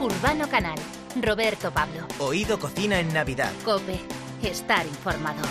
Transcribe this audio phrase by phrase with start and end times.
[0.00, 0.78] Urbano Canal,
[1.20, 2.06] Roberto Pablo.
[2.20, 3.52] Oído Cocina en Navidad.
[3.64, 3.98] Cope,
[4.44, 5.42] estar informado.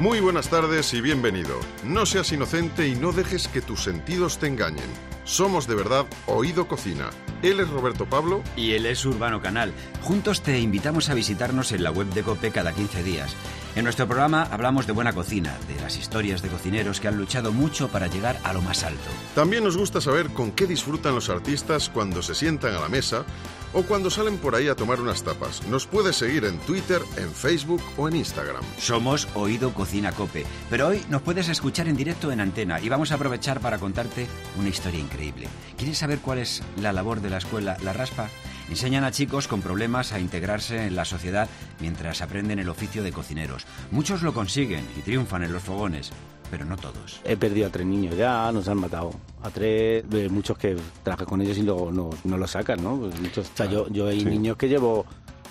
[0.00, 1.60] Muy buenas tardes y bienvenido.
[1.84, 4.90] No seas inocente y no dejes que tus sentidos te engañen.
[5.24, 7.10] Somos de verdad Oído Cocina.
[7.42, 8.42] Él es Roberto Pablo.
[8.56, 9.72] Y él es Urbano Canal.
[10.02, 13.36] Juntos te invitamos a visitarnos en la web de Cope cada 15 días.
[13.76, 17.52] En nuestro programa hablamos de buena cocina, de las historias de cocineros que han luchado
[17.52, 19.10] mucho para llegar a lo más alto.
[19.34, 23.26] También nos gusta saber con qué disfrutan los artistas cuando se sientan a la mesa
[23.74, 25.62] o cuando salen por ahí a tomar unas tapas.
[25.68, 28.62] Nos puedes seguir en Twitter, en Facebook o en Instagram.
[28.78, 33.12] Somos Oído Cocina Cope, pero hoy nos puedes escuchar en directo en antena y vamos
[33.12, 34.26] a aprovechar para contarte
[34.58, 35.48] una historia increíble.
[35.76, 38.30] ¿Quieres saber cuál es la labor de la escuela La Raspa?
[38.68, 41.48] Enseñan a chicos con problemas a integrarse en la sociedad
[41.80, 43.64] mientras aprenden el oficio de cocineros.
[43.92, 46.10] Muchos lo consiguen y triunfan en los fogones,
[46.50, 47.20] pero no todos.
[47.24, 49.12] He perdido a tres niños ya, nos han matado.
[49.42, 52.96] A tres, de muchos que trabajé con ellos y luego no, no lo sacan, ¿no?
[52.98, 55.06] Pues muchos, o sea, yo, yo hay niños que llevo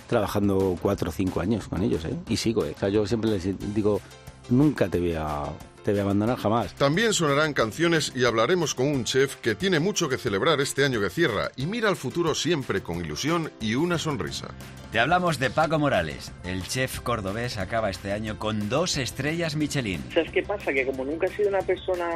[0.08, 2.16] trabajando cuatro o cinco años con ellos, ¿eh?
[2.28, 2.74] Y sigo, ¿eh?
[2.76, 4.02] O sea, yo siempre les digo,
[4.50, 5.46] nunca te voy a
[5.86, 6.74] te voy a abandonar jamás.
[6.74, 11.00] También sonarán canciones y hablaremos con un chef que tiene mucho que celebrar este año
[11.00, 14.48] que cierra y mira al futuro siempre con ilusión y una sonrisa.
[14.92, 16.32] Te hablamos de Paco Morales.
[16.44, 20.02] El chef cordobés acaba este año con dos estrellas Michelin.
[20.12, 20.74] ¿Sabes qué pasa?
[20.74, 22.10] Que como nunca he sido una persona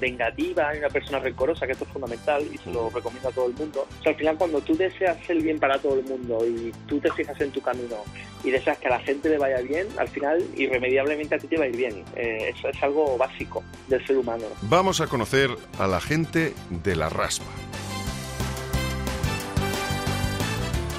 [0.00, 3.46] vengativa y una persona rencorosa, que esto es fundamental y se lo recomiendo a todo
[3.46, 6.44] el mundo, o sea, al final cuando tú deseas el bien para todo el mundo
[6.46, 7.96] y tú te fijas en tu camino
[8.42, 11.58] y deseas que a la gente le vaya bien, al final irremediablemente a ti te
[11.58, 12.04] va a ir bien.
[12.16, 14.44] Eh, eso es algo básico del ser humano.
[14.62, 17.46] Vamos a conocer a la gente de la raspa.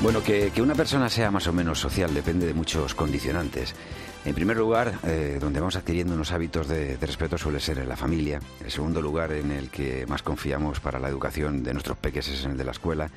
[0.02, 3.76] Bueno, que, que, una persona sea más o menos social depende de muchos condicionantes.
[4.24, 7.90] En primer lugar, eh, donde vamos adquiriendo unos hábitos de, de, respeto suele ser en
[7.90, 8.40] la familia.
[8.64, 12.46] En segundo lugar, en el que más confiamos para la educación de nuestros peques es
[12.46, 13.10] en el de la escuela.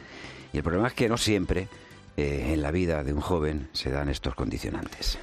[0.53, 1.69] Y el problema es que no siempre
[2.17, 5.19] eh, en la vida de un joven se dan estos condicionantes.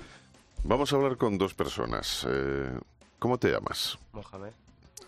[0.64, 2.26] Vamos a hablar con dos personas.
[2.30, 2.70] Eh,
[3.20, 4.00] ¿Cómo te llamas?
[4.14, 4.54] Mohamed.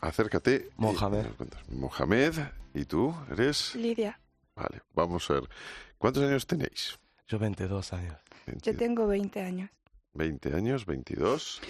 [0.02, 0.70] Acércate.
[0.76, 1.26] Mohamed.
[1.70, 2.34] Y, Mohamed.
[2.74, 3.16] ¿Y tú?
[3.32, 3.74] ¿Eres?
[3.76, 4.20] Lidia.
[4.54, 5.50] Vale, vamos a ver.
[5.98, 7.00] ¿Cuántos años tenéis?
[7.28, 8.18] Yo 22 años.
[8.48, 8.70] 20.
[8.70, 9.70] Yo tengo 20 años.
[10.14, 11.62] 20 años, 22.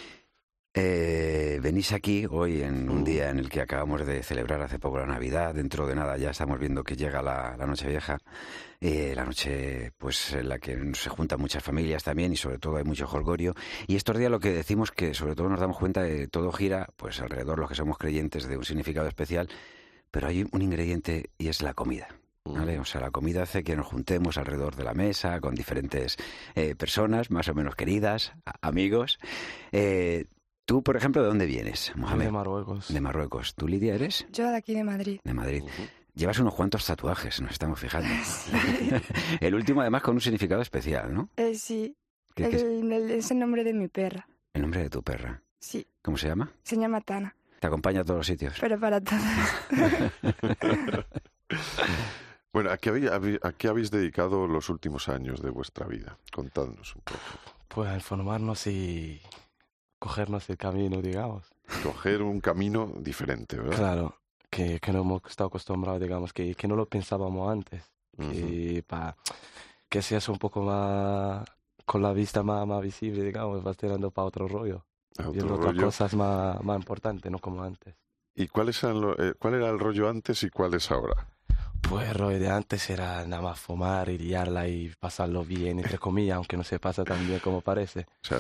[0.74, 5.00] Eh, venís aquí hoy en un día en el que acabamos de celebrar hace poco
[5.00, 5.54] la Navidad.
[5.54, 8.20] Dentro de nada ya estamos viendo que llega la, la noche vieja.
[8.80, 12.78] Eh, la noche pues en la que se juntan muchas familias también y sobre todo
[12.78, 13.54] hay mucho holgorio.
[13.86, 16.88] Y estos días lo que decimos que sobre todo nos damos cuenta de todo gira
[16.96, 19.50] pues alrededor los que somos creyentes de un significado especial,
[20.10, 22.08] pero hay un ingrediente y es la comida.
[22.44, 22.80] ¿Vale?
[22.80, 26.18] O sea, la comida hace que nos juntemos alrededor de la mesa con diferentes
[26.56, 29.20] eh, personas, más o menos queridas, amigos.
[29.72, 30.26] Eh,
[30.66, 32.26] Tú, por ejemplo, ¿de dónde vienes, Mohamed?
[32.26, 32.94] De Marruecos.
[32.94, 33.56] De Marruecos.
[33.56, 34.26] ¿Tú, Lidia, eres?
[34.32, 35.20] Yo de aquí, de Madrid.
[35.24, 35.64] De Madrid.
[35.64, 35.90] Uh -huh.
[36.14, 38.10] Llevas unos cuantos tatuajes, nos estamos fijando.
[38.24, 38.52] Sí.
[39.40, 41.30] el último, además, con un significado especial, ¿no?
[41.38, 41.96] Eh, sí.
[42.36, 43.26] ¿Qué, el, qué es?
[43.26, 44.28] es el nombre de mi perra.
[44.54, 45.42] ¿El nombre de tu perra?
[45.60, 45.86] Sí.
[46.02, 46.52] ¿Cómo se llama?
[46.64, 47.36] Se llama Tana.
[47.60, 48.58] ¿Te acompaña a todos los sitios?
[48.60, 49.22] Pero para todos.
[52.54, 56.18] bueno, ¿a qué, habéis, ¿a qué habéis dedicado los últimos años de vuestra vida?
[56.34, 57.20] Contadnos un poco.
[57.68, 59.22] Pues a informarnos y
[60.02, 61.44] cogernos el camino, digamos.
[61.84, 63.78] Coger un camino diferente, ¿verdad?
[63.78, 64.16] Claro,
[64.50, 67.84] que, que no hemos estado acostumbrados, digamos, que, que no lo pensábamos antes.
[68.18, 68.32] Uh -huh.
[68.32, 69.16] Que, pa,
[69.88, 71.48] que seas un poco más,
[71.86, 74.84] con la vista más, más visible, digamos, vas tirando para otro rollo.
[75.20, 77.94] Otro y otras cosas más, más importantes, no como antes.
[78.34, 81.28] ¿Y cuál, es el, eh, cuál era el rollo antes y cuál es ahora?
[81.88, 86.00] Pues el rollo de antes era nada más fumar y liarla y pasarlo bien, entre
[86.00, 88.08] comillas, aunque no se pasa tan bien como parece.
[88.24, 88.40] O sea,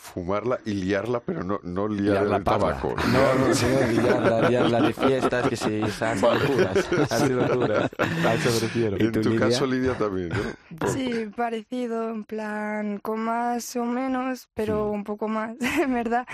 [0.00, 2.94] fumarla y liarla, pero no, no liar, liar el tabaco.
[3.12, 8.50] No, no, no, liarla, liarla de fiestas que se hacen locuras, hacen locuras, a eso
[8.52, 8.96] me refiero.
[8.98, 9.38] En tu Lidia?
[9.40, 10.88] caso, Lidia, también, ¿no?
[10.88, 14.94] Sí, parecido, en plan, con más o menos, pero sí.
[14.94, 16.26] un poco más, en verdad.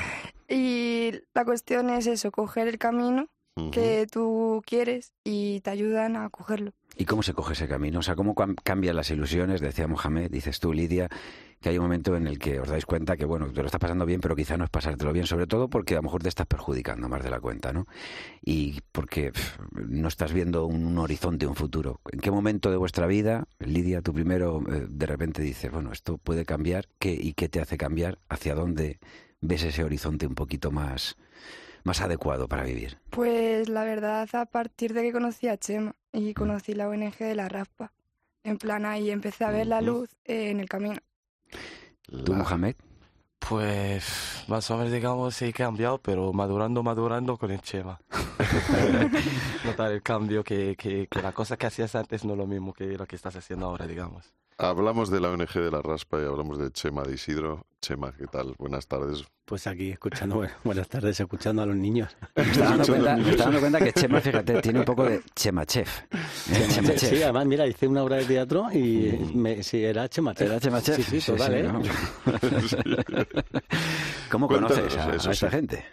[0.49, 3.71] Y la cuestión es eso, coger el camino uh -huh.
[3.71, 6.73] que tú quieres y te ayudan a cogerlo.
[6.97, 7.99] ¿Y cómo se coge ese camino?
[7.99, 9.61] O sea, ¿cómo cambian las ilusiones?
[9.61, 11.09] Decía Mohamed, dices tú, Lidia,
[11.64, 13.81] que hay un momento en el que os dais cuenta que, bueno, te lo estás
[13.81, 16.28] pasando bien, pero quizá no es pasártelo bien, sobre todo porque a lo mejor te
[16.28, 17.87] estás perjudicando más de la cuenta, ¿no?
[18.43, 22.02] Y porque pff, no estás viendo un, un, horizonte, un futuro.
[22.12, 26.19] ¿En qué momento de vuestra vida, Lidia, tú primero eh, de repente dices, bueno, esto
[26.19, 28.19] puede cambiar, ¿qué, ¿y qué te hace cambiar?
[28.28, 28.99] ¿Hacia dónde
[29.40, 31.16] ves ese horizonte un poquito más
[31.82, 32.99] más adecuado para vivir?
[33.08, 37.34] Pues la verdad, a partir de que conocí a Chema y conocí la ONG de
[37.34, 37.90] la Raspa.
[38.43, 41.00] En plan, ahí empecé a ver la luz eh, en el camino.
[42.25, 42.76] ¿Tú, Mohamed?
[43.38, 48.00] Pues más o menos, digamos, sí he cambiado, pero madurando, madurando con el Chema.
[49.64, 52.73] Notar el cambio, que, que, que la cosa que hacías antes no es lo mismo
[52.73, 54.32] que lo que estás haciendo ahora, digamos.
[54.56, 57.67] Hablamos de la ONG de la Raspa y hablamos de Chema de Isidro.
[57.81, 58.55] Chema, ¿qué tal?
[58.56, 59.25] Buenas tardes.
[59.45, 62.17] Pues aquí escuchando, bueno, buenas tardes, escuchando a los niños.
[62.37, 65.23] Me está, dando cuenta, me está dando cuenta que Chema, fíjate, tiene un poco de
[65.35, 66.03] Chema Chef.
[66.73, 70.47] Chema Sí, además, mira, hice una obra de teatro y me, sí, era Chema Chef.
[70.47, 71.05] ¿Era Chema Chef?
[71.05, 71.62] Sí, sí, total, ¿eh?
[71.65, 71.83] ¿no?
[74.31, 75.57] ¿Cómo Cuéntanos conoces a, eso, a esta sí.
[75.57, 75.85] gente?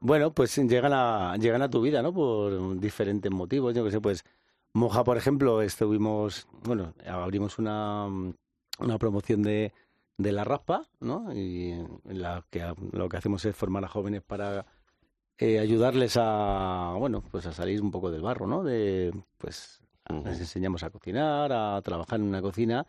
[0.00, 2.12] Bueno, pues llegan a, llegan a tu vida, ¿no?
[2.12, 3.74] Por diferentes motivos.
[3.74, 4.22] Yo que sé, pues
[4.74, 8.06] Moja, por ejemplo, estuvimos, bueno, abrimos una,
[8.78, 9.72] una promoción de,
[10.16, 11.32] de la raspa, ¿no?
[11.34, 14.64] Y en la que lo que hacemos es formar a jóvenes para
[15.38, 18.62] eh, ayudarles a, bueno, pues a salir un poco del barro, ¿no?
[18.64, 19.82] De, pues
[20.24, 22.86] les enseñamos a cocinar, a trabajar en una cocina.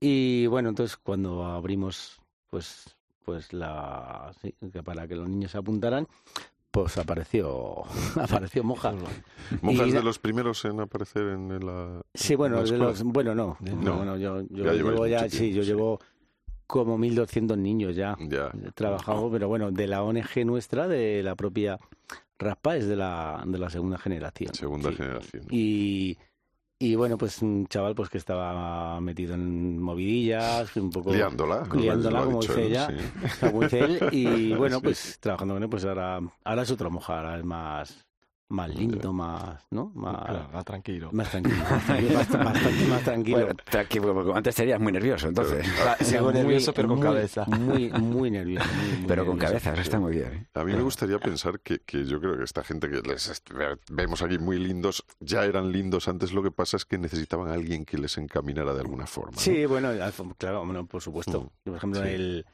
[0.00, 5.58] Y bueno, entonces cuando abrimos, pues, pues la, sí, que para que los niños se
[5.58, 6.06] apuntaran,
[6.70, 7.82] pues apareció,
[8.16, 8.94] apareció Moja.
[9.62, 12.00] ¿Moja es de los primeros en aparecer en, la.
[12.14, 13.76] Sí, en bueno, la de los, bueno, no, No.
[13.76, 15.68] no, bueno, yo, yo Ya llevo ya, sí, tiempo, yo sí.
[15.68, 16.00] llevo
[16.66, 18.52] como 1.200 niños ya Ya.
[18.74, 21.78] trabajado, pero bueno, de la ONG nuestra, de la propia
[22.38, 24.54] Raspa, es de la, de la segunda generación.
[24.54, 24.96] Segunda sí.
[24.96, 25.46] generación.
[25.50, 26.16] Y,
[26.82, 31.68] y bueno, pues un chaval pues que estaba metido en movidillas, un poco Liándola.
[31.68, 33.46] como liándola, como dice él, ella, sí.
[33.46, 37.26] como dice él, y bueno, pues trabajando con él, pues ahora, ahora es otro mojar,
[37.26, 38.06] ahora es más,
[38.50, 39.92] más lindo, más, ¿no?
[39.94, 43.38] Más, Claro, más tranquilo, más tranquilo, bastante, bastante más tranquilo.
[43.38, 45.66] Bueno, tranquilo, porque antes serías muy nervioso, entonces.
[46.00, 47.44] Sigo nervioso, pero con muy, cabeza.
[47.46, 48.66] Muy, muy nervioso.
[48.74, 49.52] muy, muy Pero con nervioso.
[49.52, 50.32] cabeza, eso está muy bien.
[50.32, 50.46] ¿eh?
[50.54, 53.42] A mí me gustaría pensar que, que yo creo que esta gente que les
[53.90, 57.54] vemos aquí muy lindos, ya eran lindos antes, lo que pasa es que necesitaban a
[57.54, 59.32] alguien que les encaminara de alguna forma.
[59.32, 59.38] ¿no?
[59.38, 59.90] Sí, bueno,
[60.38, 61.42] claro, bueno, por supuesto.
[61.42, 62.08] Mm, Por ejemplo, sí.
[62.08, 62.46] el,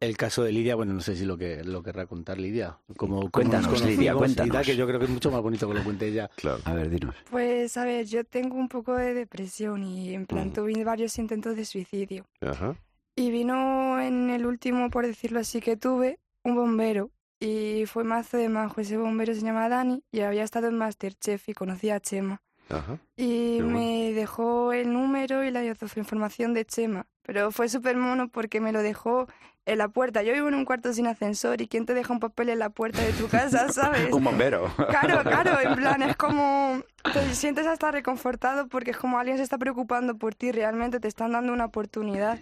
[0.00, 2.78] el caso de Lidia, bueno, no sé si lo que lo querrá contar Lidia.
[2.96, 4.64] Como, nos conocimos Lidia, cuéntanos.
[4.66, 6.30] que yo creo que es mucho más bonito que lo cuente ella.
[6.36, 6.60] Claro.
[6.64, 7.14] A ver, dinos.
[7.30, 10.52] Pues a ver, yo tengo un poco de depresión y en plan Mm.
[10.52, 12.24] tuve varios intentos de suicidio.
[12.40, 12.76] Ajá.
[13.16, 17.10] Y vino en el último, por decirlo así, que tuve, un bombero.
[17.40, 18.80] Y fue mazo de majo.
[18.80, 22.42] Ese bombero se llama Dani y había estado en Masterchef y conocía a Chema.
[22.68, 22.98] Ajá.
[23.16, 23.78] Y bueno.
[23.78, 27.06] me dejó el número y la información de Chema.
[27.22, 29.28] Pero fue súper mono porque me lo dejó
[29.68, 30.22] en la puerta.
[30.22, 32.70] Yo vivo en un cuarto sin ascensor y ¿quién te deja un papel en la
[32.70, 34.12] puerta de tu casa, sabes?
[34.12, 34.72] Un bombero.
[34.76, 36.80] Claro, claro, en plan, es como
[37.12, 41.08] te sientes hasta reconfortado porque es como alguien se está preocupando por ti, realmente te
[41.08, 42.38] están dando una oportunidad.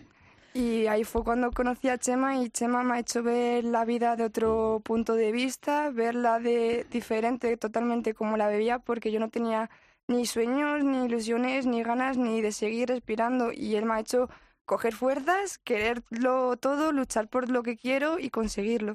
[0.54, 4.16] Y ahí fue cuando conocí a Chema y Chema me ha hecho ver la vida
[4.16, 9.28] de otro punto de vista, verla de diferente totalmente como la veía porque yo no
[9.28, 9.68] tenía
[10.08, 14.30] ni sueños, ni ilusiones, ni ganas, ni de seguir respirando y él me ha hecho
[14.66, 18.94] coger fuerzas, quererlo todo, luchar por lo que quiero y conseguirlo.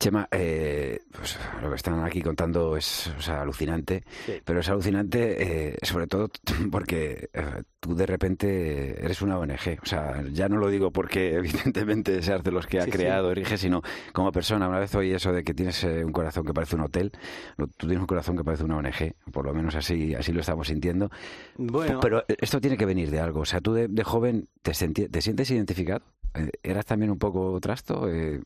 [0.00, 4.32] Chema, eh, pues, lo que están aquí contando es o sea, alucinante, Sí.
[4.44, 6.28] pero es alucinante eh, sobre todo
[6.72, 9.78] porque eh, tú de repente eres una ONG.
[9.80, 12.98] O sea, ya no lo digo porque evidentemente seas de los que ha Sí, sí.
[12.98, 13.82] creado, erige, sino
[14.12, 14.66] como persona.
[14.66, 17.12] Una vez oí eso de que tienes un corazón que parece un hotel,
[17.56, 20.66] tú tienes un corazón que parece una ONG, por lo menos así, así lo estamos
[20.66, 21.10] sintiendo.
[21.56, 23.40] Bueno, Pero esto tiene que venir de algo.
[23.40, 26.02] O sea, tú de, de joven te, senti- te sientes identificado.
[26.34, 28.08] Eh, ¿Eras también un poco trasto?
[28.08, 28.40] Eh,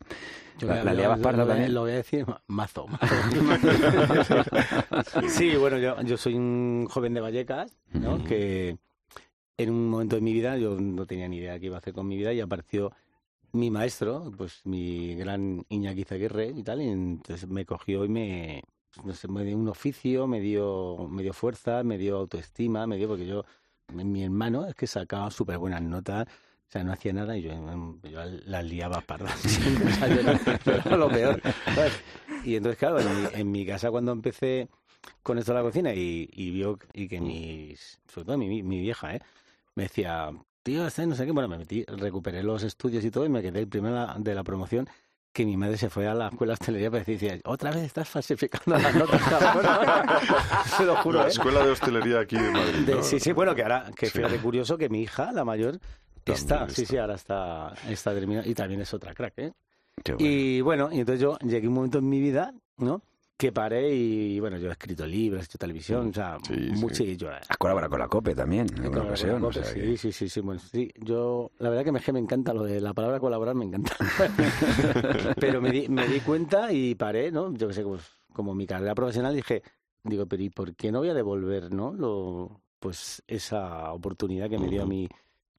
[0.58, 1.72] Yo la, la liabas lo- parda también?
[1.74, 2.86] Lo voy a decir ma- mazo.
[2.88, 3.14] mazo.
[5.28, 8.22] sí, bueno, yo, yo soy un joven de Vallecas, ¿no?
[8.24, 8.78] Que
[9.58, 11.78] en un momento de mi vida yo no tenía ni idea de qué iba a
[11.78, 12.92] hacer con mi vida y apareció
[13.52, 18.62] mi maestro, pues mi gran Iñaki Zaguirre y tal, y entonces me cogió y me,
[19.04, 22.96] no sé, me dio un oficio, me dio, me dio fuerza, me dio autoestima, me
[22.96, 23.44] dio, porque yo,
[23.92, 27.52] mi hermano es que sacaba súper buenas notas, o sea, no hacía nada y yo,
[28.02, 29.40] yo las liaba pardas.
[30.90, 31.40] o lo peor.
[32.44, 34.68] Y entonces, claro, en mi, en mi casa cuando empecé
[35.22, 38.80] con esto de la cocina y, y vio y que mis, sobre todo mi, mi
[38.80, 39.20] vieja, ¿eh?
[39.76, 40.30] me decía,
[40.62, 43.42] tío, este no sé qué, bueno, me metí, recuperé los estudios y todo y me
[43.42, 44.88] quedé el primero de la promoción
[45.36, 48.08] que mi madre se fue a la escuela de hostelería para decir, otra vez estás
[48.08, 49.66] falsificando las notas, cabrón".
[50.78, 51.28] Se lo juro, La ¿eh?
[51.28, 52.86] escuela de hostelería aquí de Madrid.
[52.86, 53.02] De- ¿no?
[53.02, 54.12] sí, sí, bueno, que ahora, que Sí.
[54.12, 55.78] fíjate curioso que mi hija, la mayor,
[56.24, 59.52] está, sí, sí, ahora está, está terminada y también es otra crack, ¿eh?
[60.02, 60.26] Qué bueno.
[60.30, 63.02] Y bueno, y entonces yo llegué a un momento en mi vida, ¿no?
[63.36, 66.80] Que paré y bueno, yo he escrito libros, he hecho televisión, o sea, Sí, sí.
[66.80, 67.28] mucho y yo...
[67.30, 69.44] Has colaborado con la COPE también, en alguna ocasión.
[69.44, 72.00] o sea COPE, que- sí, sí, sí, sí, bueno, sí, yo, la verdad que me,
[72.00, 73.94] que me encanta lo de la palabra colaborar, me encanta.
[75.38, 77.52] pero me di, me di cuenta y paré, ¿no?
[77.52, 78.02] Yo que sé, pues,
[78.32, 79.62] como mi carrera profesional dije,
[80.02, 81.92] digo, pero ¿y por qué no voy a devolver, no?
[81.92, 85.06] Lo, pues esa oportunidad que me dio mi,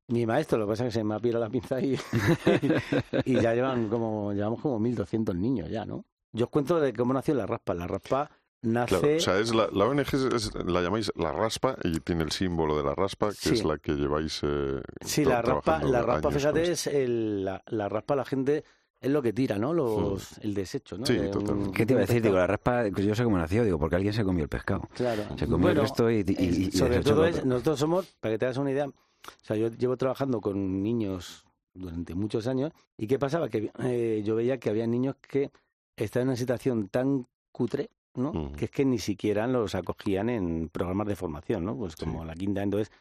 [0.07, 1.95] mi maestro, lo que pasa es que se me ha pirado la pinza y,
[3.25, 6.05] y ya llevan como, llevamos como 1.200 niños ya, ¿no?
[6.33, 7.73] Yo os cuento de cómo nació la raspa.
[7.73, 8.29] La raspa
[8.61, 8.99] nace...
[8.99, 12.23] Claro, o sea, es la, la ONG es- es- la llamáis la raspa y tiene
[12.23, 13.53] el símbolo de la raspa, que Sí.
[13.55, 14.41] es la que lleváis.
[14.43, 18.63] eh, Sí, la raspa, la raspa fíjate, es el, la, la raspa la gente
[18.99, 19.73] es lo que tira, ¿no?
[19.73, 21.05] Los, El desecho, ¿no?
[21.05, 21.71] Sí, De un-.
[21.71, 22.21] ¿Qué te iba a decir?
[22.21, 24.89] Digo, la raspa, pues yo sé cómo nació, digo, porque alguien se comió el pescado.
[24.95, 25.23] Claro.
[25.37, 27.47] Se comió Bueno, el resto y, y- y- y sobre todo es, otro.
[27.47, 28.93] nosotros somos, para que te hagas una idea, o
[29.43, 34.35] sea, yo llevo trabajando con niños durante muchos años y qué pasaba que eh, yo
[34.35, 35.51] veía que había niños que
[36.05, 38.31] estaban en una situación tan cutre, ¿no?
[38.33, 38.51] Mm.
[38.53, 41.75] Que es que ni siquiera los acogían en programas de formación, ¿no?
[41.77, 42.91] Pues como la quinta, entonces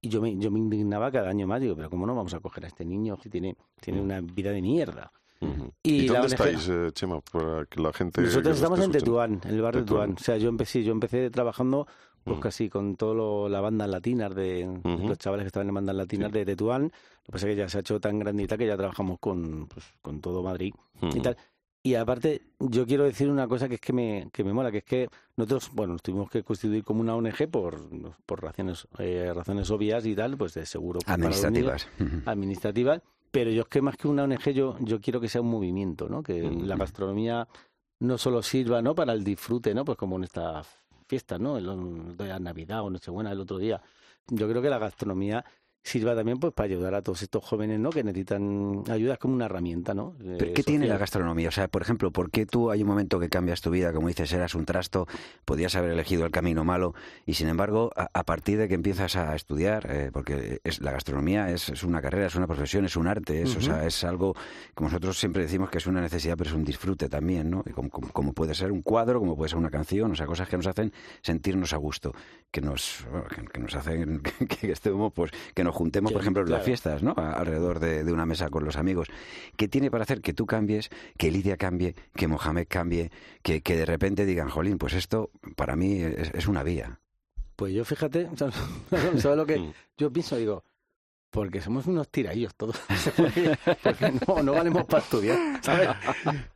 [0.00, 2.40] y yo me, yo me indignaba cada año más, digo, pero ¿cómo no vamos a
[2.40, 4.04] coger a este niño que tiene, tiene Mm.
[4.04, 5.10] una vida de mierda?
[5.40, 5.72] Ujú.
[5.82, 7.20] Y ¿Y, la dónde ONG estáis, eh, Chema?
[7.20, 8.20] Para que la gente.
[8.20, 10.12] Nosotros nos estamos en Tetuán, en el barrio de Tetuán.
[10.12, 11.86] O sea, yo empecé, yo empecé trabajando
[12.22, 15.08] pues casi con todas las bandas latinas de Ujú.
[15.08, 16.38] los chavales que estaban en bandas latinas Sí.
[16.38, 16.82] de Tetuán.
[16.84, 16.90] Lo
[17.26, 19.84] que pasa es que ya se ha hecho tan grandita que ya trabajamos con, pues,
[20.00, 20.72] con todo Madrid
[21.14, 21.36] y tal.
[21.86, 24.78] Y aparte, yo quiero decir una cosa que es que me, que me mola, que
[24.78, 27.78] es que nosotros, bueno, nos tuvimos que constituir como una ONG por,
[28.24, 31.00] por razones, eh, razones obvias y tal, pues de seguro.
[31.06, 31.86] Administrativas.
[32.00, 32.22] Ujú.
[32.24, 35.50] administrativas, pero yo es que más que una ONG yo, yo quiero que sea un
[35.50, 36.22] movimiento, ¿no?
[36.22, 36.62] Que Mm.
[36.64, 37.46] la gastronomía
[38.00, 38.94] no solo sirva, ¿no?
[38.94, 39.84] Para el disfrute, ¿no?
[39.84, 40.66] Pues como en estas
[41.06, 41.58] fiestas, ¿no?
[41.58, 43.82] El, de la Navidad o Nochebuena el otro día.
[44.28, 45.44] Yo creo que la gastronomía
[45.86, 47.90] sirva también pues para ayudar a todos estos jóvenes, ¿no?
[47.90, 50.14] Que necesitan ayuda, es como una herramienta, ¿no?
[50.24, 51.48] Eh, ¿Pero qué tiene la gastronomía?
[51.48, 54.08] O sea, por ejemplo, ¿por qué tú hay un momento que cambias tu vida, como
[54.08, 55.06] dices, eras un trasto,
[55.44, 56.94] podías haber elegido el camino malo,
[57.26, 60.90] y sin embargo, a, a partir de que empiezas a estudiar, eh, porque es, la
[60.90, 64.04] gastronomía es, es una carrera, es una profesión, es un arte, es, o sea, es
[64.04, 64.34] algo,
[64.74, 67.62] como nosotros siempre decimos que es una necesidad, pero es un disfrute también, ¿no?
[67.66, 70.24] Y como, como- como puede ser un cuadro, como puede ser una canción, o sea,
[70.26, 72.14] cosas que nos hacen sentirnos a gusto,
[72.50, 74.22] que nos, bueno, que, que nos hacen
[74.60, 77.12] que estemos, pues, que nos juntemos, por ejemplo, en las fiestas, ¿no?
[77.16, 79.08] A- alrededor de, de una mesa con los amigos.
[79.56, 80.88] ¿Qué tiene para hacer que tú cambies,
[81.18, 83.10] que Lidia cambie, que Mohamed cambie,
[83.42, 87.00] que, que de repente digan, jolín, pues esto para mí es, es una vía?
[87.56, 88.54] Pues yo fíjate, ¿sabes
[89.22, 89.72] ¿sabes lo que Mm.
[89.98, 90.36] yo pienso?
[90.36, 90.64] Digo,
[91.30, 92.80] porque somos unos tiradillos todos.
[93.16, 95.88] porque no, no valemos para estudiar, ¿sabes?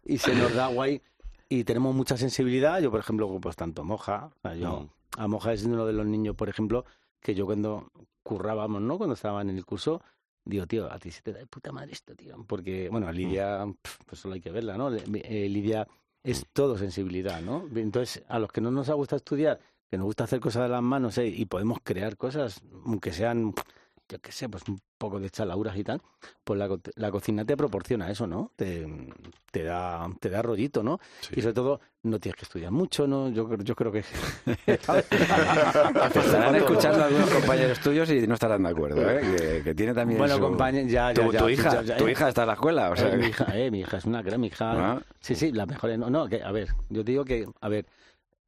[0.05, 1.01] Y se nos da guay
[1.49, 2.81] y tenemos mucha sensibilidad.
[2.81, 5.21] Yo, por ejemplo, pues tanto Moja, yo, Mm.
[5.21, 6.85] a Moja es uno de los niños, por ejemplo,
[7.21, 7.91] que yo cuando
[8.23, 8.99] currábamos, ¿no?
[8.99, 10.03] Cuando estaban en el curso,
[10.45, 12.45] digo, tío, a ti se te da de puta madre esto, tío.
[12.47, 13.67] Porque, bueno, a Lidia,
[14.07, 14.91] pues solo hay que verla, ¿no?
[14.95, 15.87] Eh, Lidia
[16.23, 17.65] es todo sensibilidad, ¿no?
[17.75, 19.61] Entonces, a los que no nos ha gustado estudiar,
[19.91, 23.55] que nos gusta hacer cosas de las manos eh, y podemos crear cosas, aunque sean,
[24.09, 26.01] yo qué sé, pues un poco de chalauras y tal,
[26.43, 28.53] pues la, co- la cocina te proporciona eso, ¿no?
[28.57, 28.87] Te,
[29.51, 30.99] te da te da rollito, ¿no?
[31.21, 31.35] Sí.
[31.37, 33.29] Y sobre todo, no tienes que estudiar mucho, ¿no?
[33.29, 34.03] Yo, creo- yo creo que...
[36.15, 39.21] Estarán escuchando a algunos compañeros tuyos y no estarán de acuerdo, ¿eh?
[39.21, 41.97] Que, que tiene también Bueno, su- compañeros, ya, Tu, ya, ya, tu hija, ya, ya,
[41.97, 42.13] tu eh.
[42.13, 44.05] hija está en la escuela, o sea, Eh, mi que- hija, eh, mi hija es
[44.05, 44.93] una mi hija.
[44.93, 45.03] Ah.
[45.21, 45.97] Sí, sí, la mejor.
[45.99, 47.87] No, no, que, a ver, yo te digo que, a ver,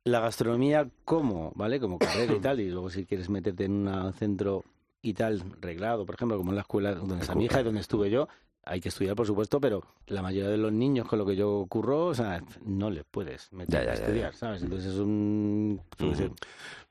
[0.04, 1.78] la gastronomía como, ¿vale?
[1.80, 4.64] Como carrera y tal, y luego si quieres meterte en un centro
[5.02, 7.80] y tal, reglado, por ejemplo, como en la escuela donde está mi hija y donde
[7.80, 8.28] estuve yo,
[8.64, 11.64] hay que estudiar, por supuesto, pero la mayoría de los niños con lo que yo
[11.68, 14.38] curro, o sea, no les puedes meter Ya, ya, a estudiar, ya.
[14.38, 14.62] ¿sabes?
[14.62, 15.80] Entonces es un...
[15.98, 16.34] Ujú.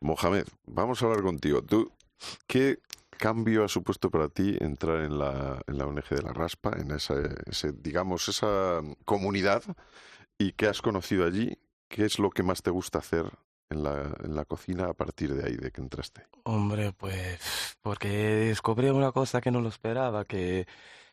[0.01, 1.61] Mohamed, vamos a hablar contigo.
[1.61, 1.91] ¿Tú
[2.47, 2.79] qué
[3.11, 6.91] cambio ha supuesto para ti entrar en la, en la ONG de la Raspa, en
[6.91, 9.61] esa, ese, digamos, esa comunidad
[10.37, 11.57] y qué has conocido allí?
[11.87, 13.25] ¿Qué es lo que más te gusta hacer
[13.69, 16.25] en la, en la cocina a partir de ahí, de que entraste?
[16.43, 20.67] Hombre, pues porque descubrí una cosa que no lo esperaba, que,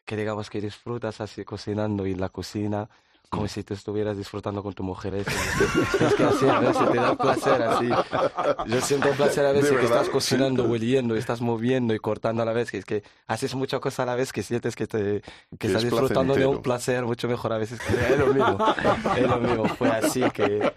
[0.04, 2.88] que digamos que disfrutas así cocinando y la cocina
[3.28, 5.14] como si te estuvieras disfrutando con tu mujer.
[5.16, 5.26] Es,
[6.00, 7.88] es que así a veces te da placer así.
[8.66, 12.44] Yo siento placer a veces De que estás cocinando, hueliendo, estás moviendo y cortando a
[12.44, 15.20] la vez, que es que haces muchas cosas a la vez que sientes que, te,
[15.22, 15.22] que,
[15.58, 16.50] Que estás es disfrutando de placentero.
[16.50, 17.80] un placer mucho mejor a veces.
[17.80, 18.58] Que es lo mismo,
[19.16, 19.64] es lo mismo.
[19.76, 20.72] Fue así que,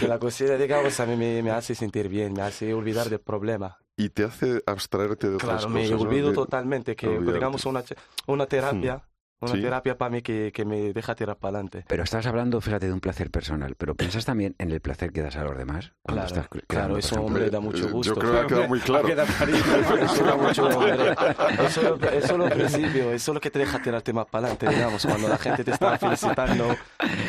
[0.00, 3.20] que la cocina, digamos, a mí me, me hace sentir bien, me hace olvidar del
[3.20, 3.78] problema.
[3.96, 5.90] Y te hace abstraerte de otras Claro, cosas.
[5.90, 6.00] me ¿no?
[6.00, 7.32] olvido De- totalmente que, olvidarte.
[7.34, 7.84] digamos, una,
[8.26, 9.02] una terapia,
[9.46, 9.60] una Sí.
[9.62, 11.84] terapia para mí que, que me deja tirar para adelante.
[11.88, 15.22] Pero estás hablando, fíjate, de un placer personal, pero piensas también en el placer que
[15.22, 15.92] das a los demás.
[16.02, 18.14] cuando Claro, estás claro, eso, hombre, da mucho Eh, gusto.
[18.14, 19.08] Yo creo que ha quedado muy claro.
[20.02, 20.68] Eso da mucho.
[20.70, 24.26] Eso, es lo- eso es lo principio, eso es lo que te deja tirarte más
[24.26, 26.68] para adelante, digamos, cuando la gente te está felicitando.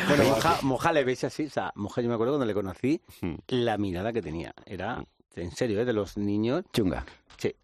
[0.08, 3.00] Bueno, Moja, Moja le veis así, o sea, Moja yo me acuerdo cuando le conocí,
[3.20, 3.34] Hmm.
[3.48, 5.04] la mirada que tenía, era,
[5.36, 5.84] en serio, ¿eh?
[5.84, 7.04] de los niños, Chunga.
[7.36, 7.56] che,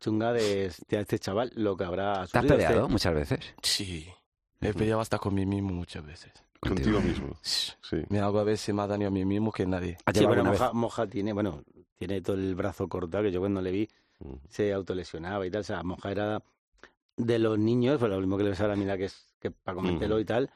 [0.00, 2.54] chunga de, de este chaval, lo que habrá ¿Te has sufrido.
[2.56, 3.40] peleado Este- muchas veces?
[3.62, 4.06] Sí,
[4.60, 6.32] he peleado hasta con mí mismo muchas veces.
[6.60, 7.36] Contigo mismo.
[7.42, 8.02] Sí.
[8.08, 9.98] Me hago a veces más daño a mí mismo que nadie.
[10.04, 10.60] ¿Has Sí, llevado bueno, alguna vez?
[10.60, 11.62] Moja, Moja tiene, bueno,
[11.98, 13.88] tiene todo el brazo cortado, que yo cuando le vi
[14.48, 16.42] se autolesionaba y tal, o sea, Moja era
[17.16, 19.76] de los niños, pues lo mismo que le ves ahora, mira, que es que para
[19.76, 20.22] comérselo Ujú.
[20.22, 20.50] y tal,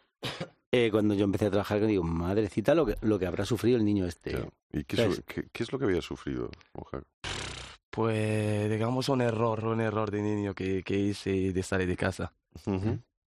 [0.72, 3.84] eh, cuando yo empecé a trabajar, digo, madrecita, lo que, lo que habrá sufrido el
[3.84, 4.38] niño este.
[4.72, 5.02] ¿Y qué,
[5.54, 7.02] es lo que había sufrido, Moja?
[7.90, 12.32] Pues, digamos, un error, un error de niño que, que hice de salir de casa.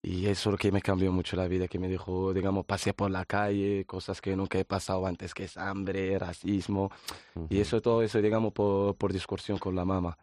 [0.02, 2.94] Y eso es lo que me cambió mucho la vida, que me dejó, digamos, pasear
[2.96, 6.92] por la calle, cosas que nunca he pasado antes, que es hambre, racismo,
[7.50, 10.18] y eso, todo eso, digamos, por, por discusión con la mamá.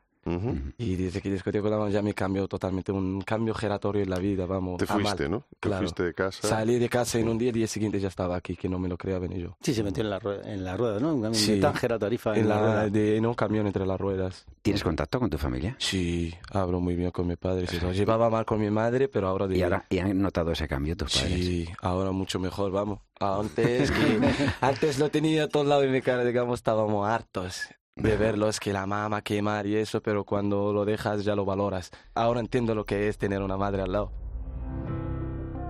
[0.79, 4.11] Y desde que discutí con la mamá ya me cambió totalmente, un cambio giratorio en
[4.11, 4.79] la vida, vamos.
[4.79, 5.45] Te fuiste, ¿no?
[5.59, 6.47] Te fuiste de casa.
[6.47, 8.89] Salí de casa en un día, el día siguiente ya estaba aquí, que no me
[8.89, 9.57] lo creía venir yo.
[9.61, 11.15] Sí, se metió en la rueda, en la rueda ¿no?
[11.15, 12.91] Un camión sí, tan giratorio en, la, rueda.
[12.91, 14.47] De, un camión entre las ruedas.
[14.63, 15.77] ¿Tienes contacto con tu familia?
[15.79, 17.67] Sí, hablo muy bien con mi padre.
[17.93, 19.47] Llevaba mal con mi madre, pero ahora...
[19.51, 21.35] ¿Y, ahora, ¿Y han notado ese cambio tus padres?
[21.35, 23.01] Sí, ahora mucho mejor, vamos.
[23.21, 24.21] Antes, que,
[24.61, 27.69] antes lo tenía a todos lados de mi cara, digamos, estábamos hartos
[28.03, 31.45] de verlo, es que la mamá quemar y eso, pero cuando lo dejas ya lo
[31.45, 31.91] valoras.
[32.15, 34.13] Ahora entiendo lo que es tener una madre al lado.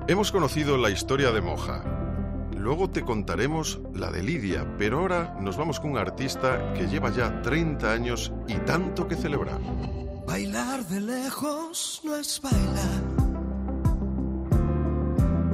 [0.06, 1.84] Hemos conocido la historia de Moja.
[2.56, 7.10] Luego te contaremos la de Lidia, pero ahora nos vamos con un artista que lleva
[7.10, 9.60] ya 30 años y tanto que celebrar.
[10.26, 13.02] Bailar de lejos no es bailar.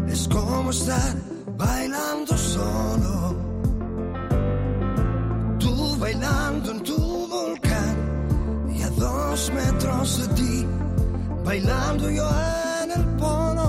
[0.08, 1.14] Es como estar
[1.56, 3.46] bailando solo
[5.98, 7.96] bailando en tu volcán.
[8.74, 10.66] Y a dos metros de ti,
[11.44, 12.28] bailando yo
[12.82, 13.66] en el polo.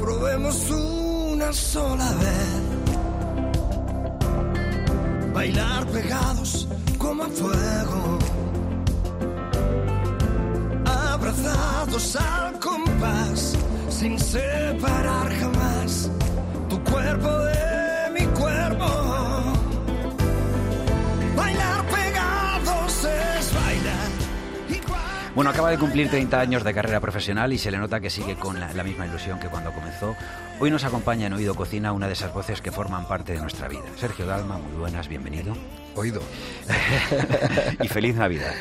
[0.00, 2.62] Probemos una sola vez,
[5.32, 8.18] bailar pegados como a fuego,
[10.84, 13.54] abrazados al compás,
[13.90, 16.10] sin separar jamás
[25.36, 28.36] Bueno, acaba de cumplir 30 años de carrera profesional y se le nota que sigue
[28.36, 30.16] con la, misma ilusión que cuando comenzó.
[30.60, 33.68] Hoy nos acompaña en Oído Cocina una de esas voces que forman parte de nuestra
[33.68, 33.84] vida.
[33.96, 35.54] Sergio Dalma, muy buenas, bienvenido.
[35.94, 36.22] Oído.
[37.82, 38.54] y feliz Navidad.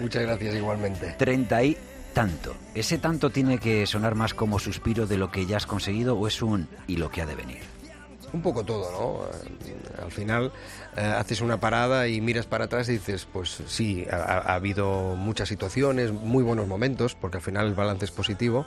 [0.00, 1.14] Muchas gracias igualmente.
[1.16, 1.76] 30 y
[2.12, 2.56] tanto.
[2.74, 6.26] ¿Ese tanto tiene que sonar más como suspiro de lo que ya has conseguido o
[6.26, 7.79] es un y lo que ha de venir?
[8.32, 10.02] Un poco todo, ¿no?
[10.02, 10.52] Al final
[10.96, 15.48] eh, haces una parada y miras para atrás y dices, pues sí, ha, habido muchas
[15.48, 18.66] situaciones, muy buenos momentos, porque al final el balance es positivo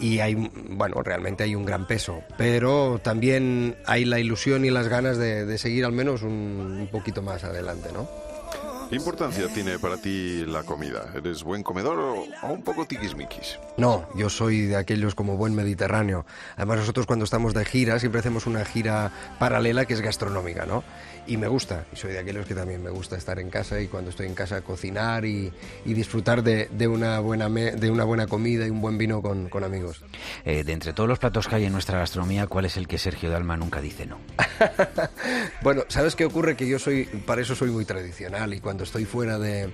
[0.00, 4.88] y hay, bueno, realmente hay un gran peso, pero también hay la ilusión y las
[4.88, 8.27] ganas de, seguir al menos un, un poquito más adelante, ¿no?
[8.88, 11.12] ¿Qué importancia tiene para ti la comida?
[11.14, 13.58] ¿Eres buen comedor o, un poco tiquismiquis?
[13.76, 16.24] No, yo soy de aquellos como buen mediterráneo.
[16.56, 20.84] Además, nosotros cuando estamos de gira siempre hacemos una gira paralela que es gastronómica, ¿no?
[21.28, 21.86] Y me gusta.
[21.92, 24.34] Y soy de aquellos que también me gusta estar en casa y cuando estoy en
[24.34, 25.52] casa cocinar y,
[25.84, 30.02] disfrutar de, una buena de una buena comida y un buen vino con, amigos.
[30.44, 32.98] Eh, de entre todos los platos que hay en nuestra gastronomía, ¿cuál es el que
[32.98, 34.18] Sergio Dalma nunca dice no?
[35.62, 36.56] bueno, ¿sabes qué ocurre?
[36.56, 39.70] Que yo soy, para eso soy muy tradicional y cuando estoy fuera de,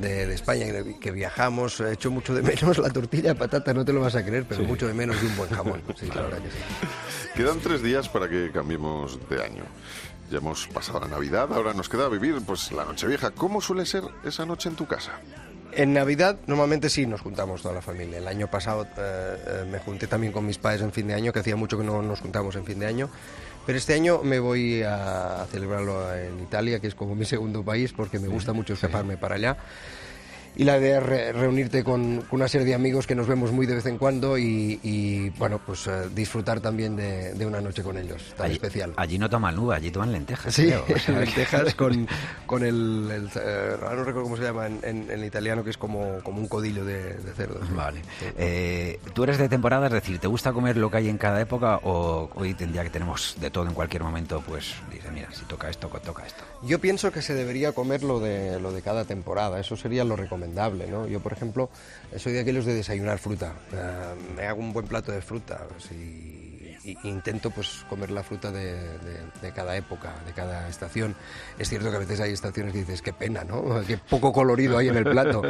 [0.00, 0.66] de, España,
[1.00, 4.14] que viajamos, he hecho mucho de menos la tortilla de patata, no te lo vas
[4.14, 5.82] a creer, pero mucho de menos de un buen jamón.
[5.98, 6.88] Sí, la verdad que sí.
[7.34, 9.64] Quedan tres días para que cambiemos de año.
[10.32, 13.32] Ya hemos pasado la Navidad, ahora nos queda vivir pues la Nochevieja.
[13.32, 15.12] ¿Cómo suele ser esa noche en tu casa?
[15.72, 18.16] En Navidad normalmente sí nos juntamos toda la familia.
[18.16, 21.34] El año pasado eh, eh, me junté también con mis padres en fin de año,
[21.34, 23.10] que hacía mucho que no nos juntamos en fin de año.
[23.66, 27.92] Pero este año me voy a celebrarlo en Italia, que es como mi segundo país,
[27.92, 29.58] porque me gusta mucho escaparme para allá
[30.54, 33.76] y la idea es reunirte con, una serie de amigos que nos vemos muy de
[33.76, 38.50] vez en cuando y, bueno, pues eh, disfrutar también de, una noche con ellos, tan
[38.50, 38.92] especial.
[38.96, 40.54] Allí no toman uva, allí toman lentejas.
[40.54, 40.72] Sí,
[41.08, 42.06] lentejas con,
[42.46, 46.40] con el, eh, no recuerdo cómo se llama en, en, italiano, que es como, como
[46.40, 47.60] un codillo de, cerdo.
[47.74, 48.02] Vale.
[48.36, 49.86] Eh, ¿Tú eres de temporada?
[49.86, 52.90] Es decir, ¿te gusta comer lo que hay en cada época o hoy tendría que
[52.90, 54.42] tenemos de todo en cualquier momento?
[54.46, 56.44] Pues dice, mira, si toca esto, toca esto.
[56.62, 60.14] Yo pienso que se debería comer lo de, lo de cada temporada, eso sería lo
[60.16, 60.41] recomendable
[61.06, 61.70] Yo, por ejemplo,
[62.16, 63.54] soy de aquellos de desayunar fruta.
[63.72, 65.66] Eh, me hago un buen plato de fruta.
[67.04, 68.98] Intento pues comer la fruta de,
[69.54, 71.14] cada época, de cada estación.
[71.58, 73.62] Es cierto que a veces hay estaciones que dices, qué pena, ¿no?
[73.86, 75.42] Qué poco colorido hay en el plato.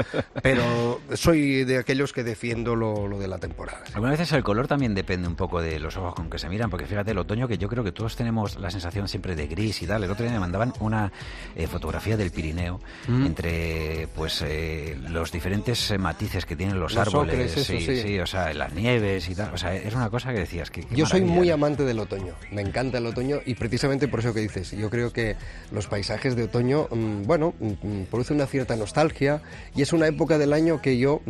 [0.42, 3.82] Pero soy de aquellos que defiendo lo, de la temporada.
[3.94, 6.70] Algunas veces el color también depende un poco de los ojos con que se miran,
[6.70, 9.82] porque fíjate, el otoño que yo creo que todos tenemos la sensación siempre de gris
[9.82, 10.04] y tal.
[10.04, 11.12] El otro día me mandaban una
[11.54, 13.26] eh, fotografía del Pirineo mm.
[13.26, 17.52] entre pues eh, los diferentes eh, matices que tienen los, árboles.
[17.52, 18.18] sí, sí.
[18.18, 19.54] o sea, las nieves y tal.
[19.54, 20.86] O sea, es una cosa que decías que...
[20.90, 24.40] Yo soy muy amante del otoño, me encanta el otoño y precisamente por eso que
[24.40, 25.36] dices, yo creo que
[25.70, 29.42] los paisajes de otoño, mm, bueno, mm, mm, producen una cierta nostalgia
[29.74, 31.20] y es una época del año que yo,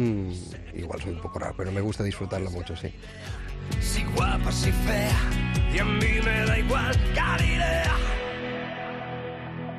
[0.74, 2.92] igual soy un poco raro, pero me gusta disfrutarla mucho, sí.
[3.80, 5.20] si guapa, si fea,
[5.74, 7.96] y a mí me da igual Galilea.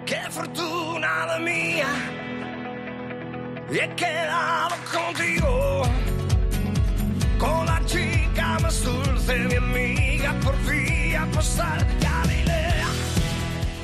[0.06, 1.88] Qué fortuna la mía,
[3.72, 5.84] y he quedado contigo,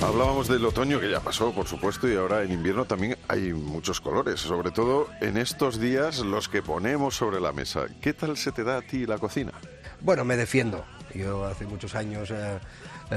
[0.01, 3.99] Hablábamos del otoño que ya pasó, por supuesto, y ahora en invierno también hay muchos
[3.99, 7.85] colores, sobre todo en estos días los que ponemos sobre la mesa.
[8.01, 9.51] ¿Qué tal se te da a ti la cocina?
[9.99, 10.85] Bueno, me defiendo.
[11.13, 12.59] Yo hace muchos años eh, eh,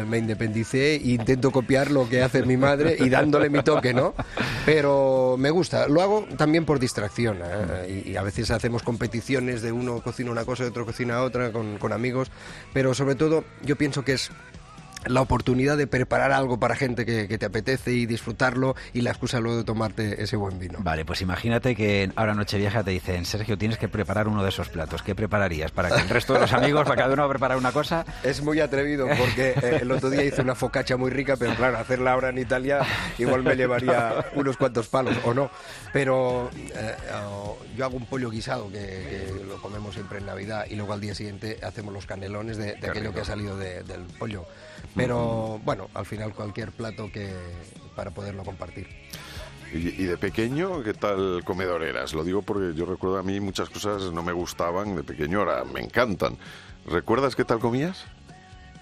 [0.06, 4.14] me independicé e intento copiar lo que hace mi madre y dándole mi toque, ¿no?
[4.64, 5.88] Pero me gusta.
[5.88, 7.38] Lo hago también por distracción.
[7.42, 8.02] ¿eh?
[8.06, 11.52] Y, y a veces hacemos competiciones de uno cocina una cosa y otro cocina otra
[11.52, 12.30] con, con amigos.
[12.72, 14.30] Pero sobre todo yo pienso que es
[15.06, 19.10] la oportunidad de preparar algo para gente que, que te apetece y disfrutarlo y la
[19.10, 20.78] excusa luego de tomarte ese buen vino.
[20.82, 24.68] Vale, pues imagínate que ahora Nochevieja te dicen, Sergio, tienes que preparar uno de esos
[24.68, 25.02] platos.
[25.02, 25.70] ¿Qué prepararías?
[25.72, 28.04] ¿Para que el resto de los amigos, para cada uno preparar una cosa?
[28.22, 31.78] Es muy atrevido porque eh, el otro día hice una focaccia muy rica, pero claro,
[31.78, 32.80] hacerla ahora en Italia
[33.18, 35.50] igual me llevaría unos cuantos palos o no.
[35.92, 36.94] Pero eh,
[37.76, 41.00] yo hago un pollo guisado que, que lo comemos siempre en Navidad y luego al
[41.00, 43.14] día siguiente hacemos los canelones de, de aquello rico.
[43.14, 44.46] que ha salido de- del pollo.
[44.94, 47.32] Pero bueno, al final cualquier plato que
[47.94, 48.88] para poderlo compartir.
[49.72, 52.12] Y, y de pequeño, ¿qué tal comedor eras?
[52.12, 55.64] Lo digo porque yo recuerdo a mí muchas cosas no me gustaban de pequeño, ahora
[55.64, 56.36] me encantan.
[56.86, 58.04] ¿Recuerdas qué tal comías?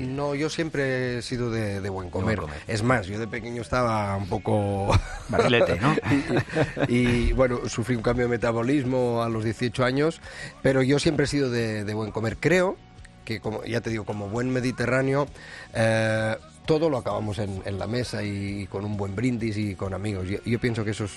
[0.01, 2.41] No, yo siempre he sido de, de buen comer.
[2.67, 4.99] Es más, yo de pequeño estaba un poco...
[5.29, 5.95] Barrilete, ¿no?
[6.89, 10.23] y, y, bueno, sufrí un cambio de metabolismo a los 18 años,
[10.63, 12.39] pero yo siempre he sido de, de buen comer.
[12.39, 12.79] Creo
[13.25, 15.27] que, como ya te digo, como buen mediterráneo,
[15.75, 19.95] eh, todo lo acabamos en, en la mesa y con un buen brindis y con
[19.95, 20.29] amigos.
[20.29, 21.13] Yo, yo pienso que eso es,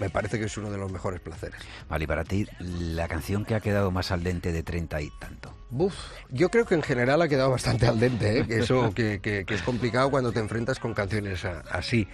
[0.00, 1.60] me parece que es uno de los mejores placeres.
[1.88, 5.10] Vale, y para ti, la canción que ha quedado más al dente de 30 y
[5.18, 5.54] tanto.
[5.70, 5.94] Buf,
[6.30, 8.46] yo creo que en general ha quedado bastante al dente, ¿eh?
[8.46, 12.08] que eso que, que- que es complicado cuando te enfrentas con canciones a- así.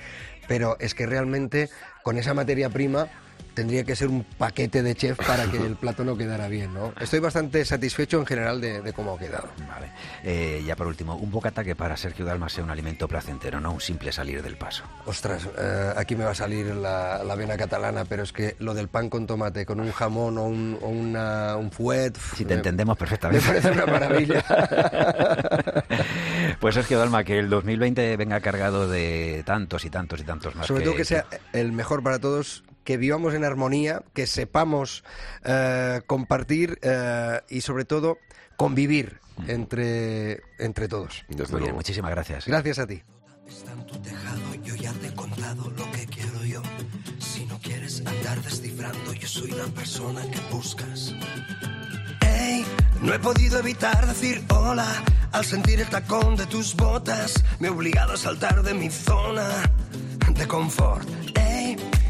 [0.48, 1.70] Pero es que realmente
[2.02, 3.08] con esa materia prima
[3.54, 6.92] tendría que ser un paquete de chef para que el plato no quedara bien, ¿no?
[7.00, 9.48] Estoy bastante satisfecho en general de, de cómo ha quedado.
[9.68, 9.90] Vale.
[10.22, 13.72] Eh, ya por último, un bocata que para Sergio Dalma sea un alimento placentero, no
[13.72, 14.84] un simple salir del paso.
[15.06, 18.74] Ostras, eh, aquí me va a salir la, la vena catalana, pero es que lo
[18.74, 22.16] del pan con tomate, con un jamón o un, o una- un fuet...
[22.36, 23.46] Si te me- entendemos Me perfectamente.
[23.46, 24.44] parece una maravilla.
[26.60, 30.66] Pues Sergio Dalma, que el 2020 venga cargado de tantos y tantos y tantos más.
[30.66, 35.04] Sobre todo que sea el mejor para todos, que vivamos en armonía, que sepamos
[35.44, 38.18] eh, compartir eh, y sobre todo
[38.56, 41.24] convivir entre, entre todos.
[41.28, 42.46] Desde Muy bien, muchísimas gracias.
[42.46, 43.02] Gracias a ti.
[43.48, 46.62] Está en tu tejado, yo ya te he contado lo que quiero yo.
[47.18, 51.14] Si no quieres andar descifrando, yo soy la persona que buscas.
[52.20, 52.64] Ey,
[53.02, 54.88] no he podido evitar decir hola
[55.32, 57.44] al sentir el tacón de tus botas.
[57.58, 59.48] Me he obligado a saltar de mi zona
[60.34, 61.06] de confort.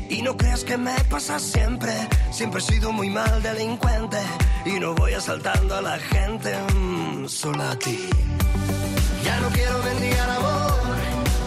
[0.09, 1.93] Y no creas que me pasa siempre.
[2.31, 4.19] Siempre he sido muy mal delincuente
[4.65, 8.09] y no voy asaltando a la gente, mm, solo a ti.
[9.25, 10.75] Ya no quiero mendigar amor,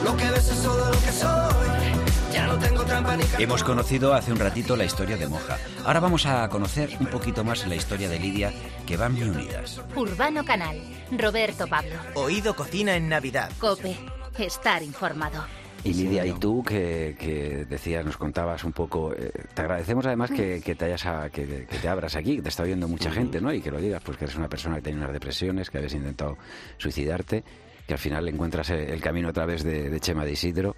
[0.04, 2.34] lo que ves es todo lo que soy.
[2.34, 3.24] Ya no tengo trampa ni.
[3.40, 5.58] Hemos conocido hace un ratito la historia de Moja.
[5.86, 8.54] Ahora vamos a conocer un poquito más la historia de Lidia,
[8.86, 9.82] que van muy unidas.
[9.96, 10.82] Urbano Canal.
[11.12, 11.96] Roberto Pablo.
[12.16, 13.52] Oído cocina en Navidad.
[13.60, 13.98] Cope.
[14.38, 15.44] Estar informado.
[15.90, 20.32] Y Lidia, y tú que, que decías, nos contabas un poco, eh, te agradecemos además
[20.32, 23.10] que, que te hayas a- que, que te abras aquí, que te está viendo mucha
[23.12, 23.54] gente, ¿no?
[23.54, 25.94] Y que lo digas, pues que eres una persona que tiene unas depresiones, que habías
[25.94, 26.38] intentado
[26.78, 27.44] suicidarte,
[27.88, 30.76] que al final encuentras el, el camino a través de, de Chema de Isidro,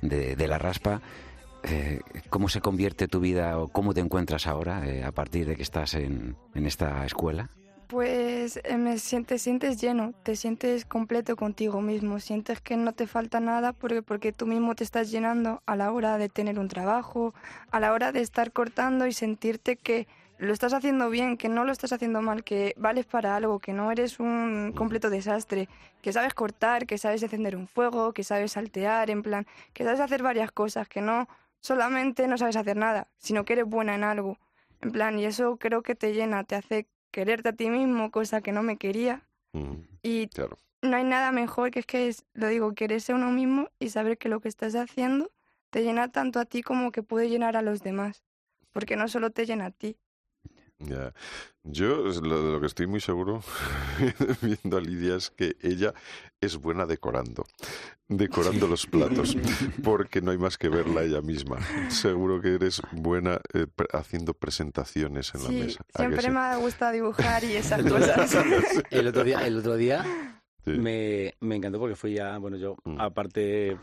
[0.00, 1.00] de, de la raspa.
[1.64, 5.54] Eh, ¿Cómo se convierte tu vida o cómo te encuentras ahora eh, a partir de
[5.56, 7.50] que estás en, en esta escuela?
[7.92, 13.06] Pues eh, me sientes, sientes lleno, te sientes completo contigo mismo, sientes que no te
[13.06, 16.68] falta nada porque, porque tú mismo te estás llenando a la hora de tener un
[16.68, 17.34] trabajo,
[17.70, 21.66] a la hora de estar cortando y sentirte que lo estás haciendo bien, que no
[21.66, 25.68] lo estás haciendo mal, que vales para algo, que no eres un completo desastre,
[26.00, 30.00] que sabes cortar, que sabes encender un fuego, que sabes saltear, en plan, que sabes
[30.00, 31.28] hacer varias cosas, que no
[31.60, 34.38] solamente no sabes hacer nada, sino que eres buena en algo.
[34.80, 38.40] En plan, y eso creo que te llena, te hace quererte a ti mismo, cosa
[38.42, 39.28] que no me quería.
[39.52, 40.58] Mm, Y claro.
[40.82, 44.18] no hay nada mejor que es que, es, lo digo, quererse uno mismo y saber
[44.18, 45.30] que lo que estás haciendo
[45.70, 48.24] te llena tanto a ti como que puede llenar a los demás.
[48.72, 49.98] Porque no solo te llena a ti.
[50.86, 51.12] Ya.
[51.64, 53.42] Yo lo, de lo que estoy muy seguro
[54.42, 55.94] viendo a Lidia es que ella
[56.40, 57.44] es buena decorando,
[58.08, 59.36] decorando los platos,
[59.84, 61.58] porque no hay más que verla ella misma.
[61.88, 65.84] Seguro que eres buena eh, haciendo presentaciones en la mesa.
[65.94, 68.36] Siempre me ha gustado dibujar y esas cosas.
[68.90, 70.04] el otro día, el otro día
[70.64, 73.00] me, me, encantó porque fui ya, bueno, yo mm.
[73.00, 73.78] aparte,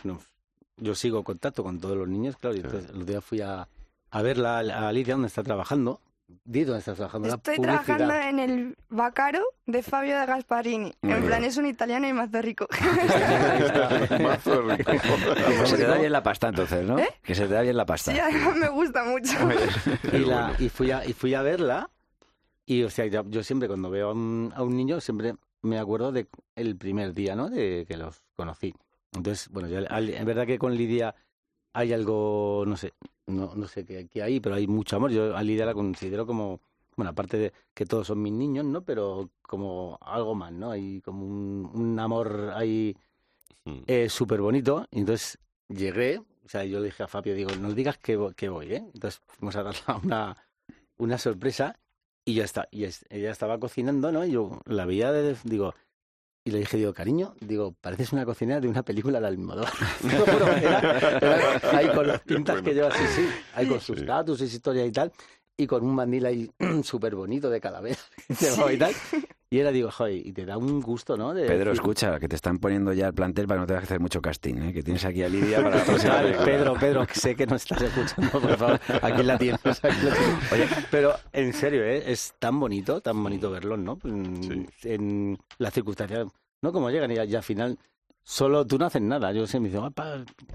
[0.75, 3.39] yo sigo en contacto con todos los niños, claro, y entonces el otro día fui
[3.39, 3.69] a,
[4.11, 6.01] a verla a Lidia donde está trabajando
[6.43, 7.27] Di dónde estás trabajando.
[7.27, 10.93] Estoy trabajando en el Bacaro de Fabio de Gasparini.
[11.01, 12.67] en plan, es un italiano y mazo rico.
[14.21, 14.91] mazo rico.
[15.59, 16.99] Que se te da bien la pasta entonces, ¿no?
[16.99, 17.09] ¿Eh?
[17.23, 18.13] Que se te da bien la pasta.
[18.13, 18.19] Sí,
[18.59, 19.33] me gusta mucho.
[20.13, 21.89] y, y, fui a, y fui a verla
[22.69, 26.11] y, o sea, yo, siempre cuando veo a un, a un, niño siempre me acuerdo
[26.11, 27.49] de el primer día, ¿no?
[27.49, 28.75] De que los conocí.
[29.11, 31.15] Entonces, bueno, yo, es verdad que con Lidia
[31.73, 32.93] hay algo, no sé,
[33.27, 35.11] no, no sé qué, qué, hay, pero hay mucho amor.
[35.11, 36.61] Yo a Lidia la considero como,
[36.95, 38.83] bueno, aparte de que todos son mis niños, ¿no?
[38.83, 40.71] Pero como algo más, ¿no?
[40.71, 42.95] Hay como un, un amor ahí
[43.65, 43.79] hmm.
[43.87, 44.87] eh, súper bonito.
[44.91, 48.49] Y entonces llegué, o sea, yo le dije a Fabio, digo, no digas que, que
[48.49, 48.83] voy, ¿eh?
[48.93, 50.37] Entonces fuimos a darle una,
[50.97, 51.79] una sorpresa
[52.25, 52.67] y ya está.
[52.71, 54.25] Y ella estaba cocinando, ¿no?
[54.25, 55.73] Y yo la veía, de, digo,
[56.49, 59.71] y le dije, digo, cariño, digo, pareces una cocinera de una película de Almodóvar.
[61.73, 64.91] ahí con los pintas que lleva, sí, sí, ahí con sus status y historia y
[64.91, 65.11] tal,
[65.59, 66.49] y con un mandil ahí
[66.83, 67.99] súper bonito de calavera
[68.73, 68.93] y tal.
[69.51, 71.33] Y era, digo, joder, y te da un gusto, ¿no?
[71.33, 73.99] Pedro, escucha, que te están poniendo ya el plantel para que no te que hacer
[73.99, 74.73] mucho casting, ¿eh?
[74.73, 75.83] Que tienes aquí a Lidia para...
[76.45, 79.59] Pedro, Pedro, sé que no estás escuchando, por favor, aquí la tienes.
[80.53, 82.03] Oye, pero en serio, ¿eh?
[82.05, 83.99] Es tan bonito, tan bonito verlo, ¿no?
[84.83, 86.27] En las circunstancias,
[86.61, 86.71] ¿no?
[86.71, 87.77] Como llegan y al final
[88.31, 89.31] Solo tú no haces nada.
[89.31, 89.81] Yo sé, me dice,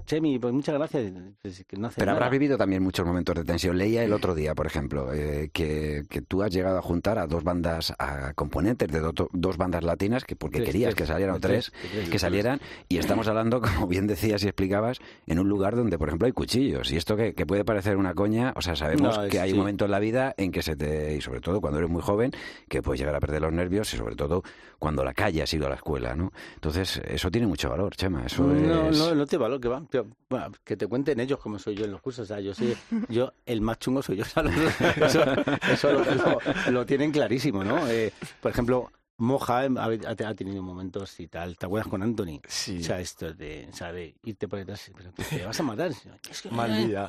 [0.05, 1.11] Chemi, pues muchas gracias.
[1.41, 1.65] Pues
[1.97, 3.77] Pero habrás vivido también muchos momentos de tensión.
[3.77, 7.27] Leía el otro día, por ejemplo, eh, que, que, tú has llegado a juntar a
[7.27, 11.73] dos bandas, a componentes de dos bandas latinas, que porque querías que salieran, o tres,
[12.09, 16.07] que salieran, y estamos hablando, como bien decías y explicabas, en un lugar donde, por
[16.07, 16.93] ejemplo, hay cuchillos.
[16.93, 19.83] Y esto que, que puede parecer una coña, o sea, sabemos que hay un momento
[19.83, 22.31] en la vida en que se te, y sobre todo cuando eres muy joven,
[22.69, 24.43] que puedes llegar a perder los nervios, y sobre todo
[24.79, 26.31] cuando la calle ha sido a la escuela, ¿no?
[26.53, 28.25] Entonces, eso tiene mucho valor, Chema.
[28.25, 29.83] Eso no, no, no te valor, que va.
[30.29, 32.23] bueno, que te cuenten ellos cómo soy yo en los cursos.
[32.23, 32.75] O sea, yo soy,
[33.09, 34.23] yo, el más chungo soy yo.
[35.01, 35.23] eso,
[35.71, 36.39] eso
[36.71, 37.87] lo, tienen clarísimo, ¿no?
[37.87, 41.57] Eh, por ejemplo, Moja ha, tenido momentos y tal.
[41.57, 42.41] ¿Te acuerdas con Anthony?
[42.47, 42.79] Sí.
[42.79, 45.91] O sea, esto de, o sea, de irte por detrás, pero te vas a matar.
[46.29, 47.07] Es que, Mal día.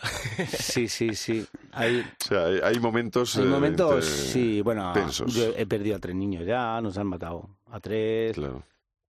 [0.49, 1.45] Sí, sí, sí.
[1.73, 3.37] Hay, o sea, hay, momentos.
[3.37, 4.95] Hay momentos, sí, bueno.
[5.27, 7.49] Yo he perdido a tres niños ya, nos han matado.
[7.71, 8.35] A tres.
[8.35, 8.63] Claro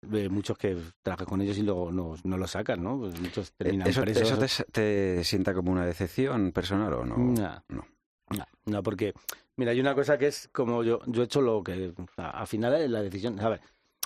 [0.01, 2.99] muchos que trabajan con ellos y luego no, no lo sacan, ¿no?
[2.99, 4.41] Pues muchos eh, terminan ¿Eso, presos.
[4.41, 7.17] ¿Eso te, sienta como una decepción personal o no?
[7.17, 8.45] No, no.
[8.65, 9.13] no, porque,
[9.57, 12.91] mira, hay una cosa que es como yo, yo he hecho lo que, al final
[12.91, 13.61] la decisión, ¿sabes?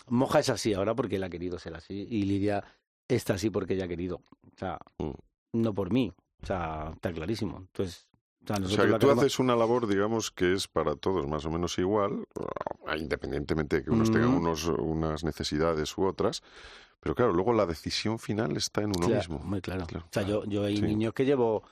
[0.08, 2.64] Moja es así ahora porque él ha querido ser así y Lidia
[3.08, 5.12] está así porque ella ha querido, o sea, mm.
[5.54, 6.12] no por mí,
[6.44, 7.58] o sea, está clarísimo.
[7.58, 8.08] Entonces,
[8.50, 11.78] o sea, que tú haces una labor, digamos, que es para todos más o menos
[11.78, 12.26] igual,
[12.98, 16.44] independientemente de que unos tengan unos, unas necesidades u otras,
[17.00, 19.40] pero claro, luego la decisión final está en uno mismo.
[19.40, 19.86] Muy claro.
[19.86, 21.64] O sea, yo, yo hay niños que llevo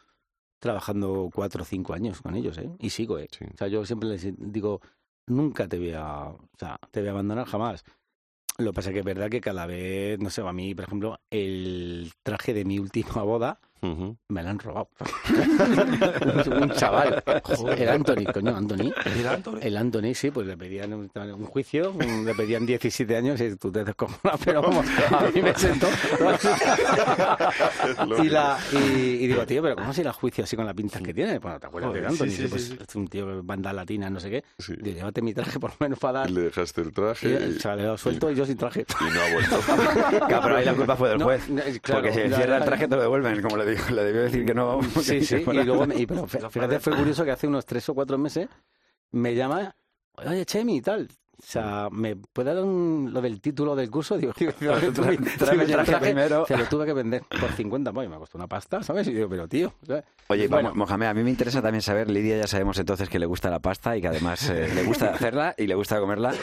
[0.59, 2.69] trabajando cuatro o cinco años con ellos, ¿eh?
[2.79, 3.27] Y sigo, ¿eh?
[3.53, 4.79] O sea, yo siempre les digo,
[5.27, 7.83] nunca te voy a, o sea, te voy a abandonar jamás.
[8.59, 10.85] Lo que pasa es que es verdad que cada vez, no sé, a mí, por
[10.85, 13.59] ejemplo, el traje de mi última boda,
[14.29, 14.89] me lo han robado.
[16.61, 17.23] un, chaval.
[17.77, 18.91] el Anthony, coño, Anthony.
[19.05, 19.57] ¿El Anthony?
[19.61, 21.09] El Anthony, sí, pues le pedían un,
[21.45, 21.93] juicio,
[22.23, 25.87] le pedían 17 años y tú te descojonas, pero vamos, a mí me sentó.
[28.23, 31.13] y, la, y, digo, tío, pero ¿cómo se la juicio así con la pinta que
[31.13, 31.39] tiene?
[31.39, 32.29] Bueno, ¿te acuerdas de Anthony?
[32.29, 34.43] Sí, pues es un tío de banda latina, no sé qué.
[34.59, 34.73] Sí.
[34.81, 36.29] Digo, llévate mi traje por lo menos para dar.
[36.29, 37.29] Y le dejaste el traje.
[37.29, 38.85] Y, el chaval lo suelto y, yo sin traje.
[39.01, 39.59] Y no ha vuelto.
[40.27, 41.43] claro, pero ahí la culpa fue del juez.
[41.85, 44.53] porque si cierra el traje te lo devuelven, como le digo le debió decir que
[44.53, 44.81] no.
[45.01, 48.47] Sí, sí, y luego, pero fíjate, fue curioso que hace unos tres o cuatro meses
[49.11, 49.75] me llama,
[50.25, 51.07] oye, Chemi y tal.
[51.35, 54.17] O sea, ¿me puede dar lo del título del curso?
[54.17, 54.33] Digo,
[55.39, 56.45] tráeme el traje primero.
[56.45, 59.07] Se lo tuve que vender por 50, pues me costó una pasta, ¿sabes?
[59.07, 59.73] Y digo, pero tío.
[60.27, 63.25] Oye, bueno, Mohamed, a mí me interesa también saber, Lidia, ya sabemos entonces que le
[63.25, 66.33] gusta la pasta y que además eh, le gusta hacerla y le gusta comerla.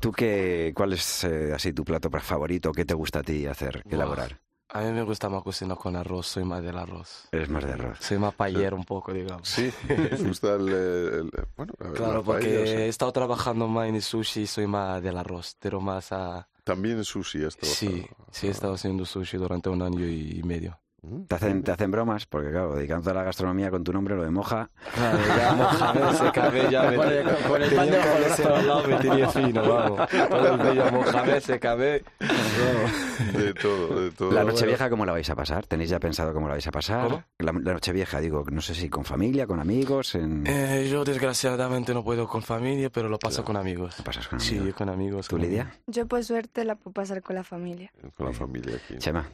[0.00, 2.72] ¿Tú qué, cuál es eh, así tu plato favorito?
[2.72, 4.38] ¿Qué te gusta a ti hacer, elaborar?
[4.74, 7.28] A mí me gusta más cocinar con arroz, soy más del arroz.
[7.30, 7.98] Eres más de arroz.
[8.00, 9.46] Soy más payero un poco, digamos.
[9.46, 11.30] Sí, me gusta el...
[11.56, 15.18] bueno, a ver, claro, porque he estado trabajando más en sushi y soy más del
[15.18, 16.48] arroz, pero más a...
[16.64, 20.78] También en sushi has Sí, sí he estado haciendo sushi durante un año y medio.
[21.26, 24.22] Te hacen, te hacen bromas, porque claro, dedicando a la gastronomía con tu nombre, lo
[24.22, 24.70] de moja.
[24.94, 28.66] Claro, ya Mohamed se cabe, ya me, Con el- con el pan de colesterol al
[28.68, 30.08] lado, me tenía fino, vamos.
[30.28, 32.04] Todo el se cabe.
[32.20, 33.32] vamos.
[33.36, 34.30] De todo, de todo.
[34.30, 35.66] La noche vieja, ¿cómo la vais a pasar?
[35.66, 37.02] ¿Tenéis ya pensado cómo la vais a pasar?
[37.08, 37.24] ¿Cómo?
[37.40, 40.44] La, la noche vieja, digo, no sé si con familia, con amigos, en...
[40.46, 43.98] Eh, yo desgraciadamente no puedo con familia, pero lo paso con amigos.
[43.98, 45.26] ¿Lo pasas con Sí, con amigos.
[45.26, 45.62] ¿Tú, con Lidia?
[45.62, 45.80] amigos.
[45.88, 47.90] Yo, por suerte, la puedo pasar con la familia.
[48.16, 48.98] Con la familia aquí.
[48.98, 49.28] Chema.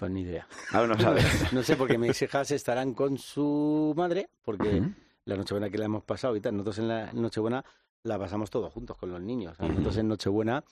[0.00, 0.48] Pues ni idea.
[0.72, 1.52] Aún no sabes.
[1.52, 4.82] No sé, porque mis hijas estarán con su madre, porque
[5.26, 7.62] la Nochebuena que la hemos pasado y tal, nosotros en la Nochebuena
[8.04, 9.60] la pasamos todos juntos con los niños.
[9.60, 10.64] Nosotros en Nochebuena,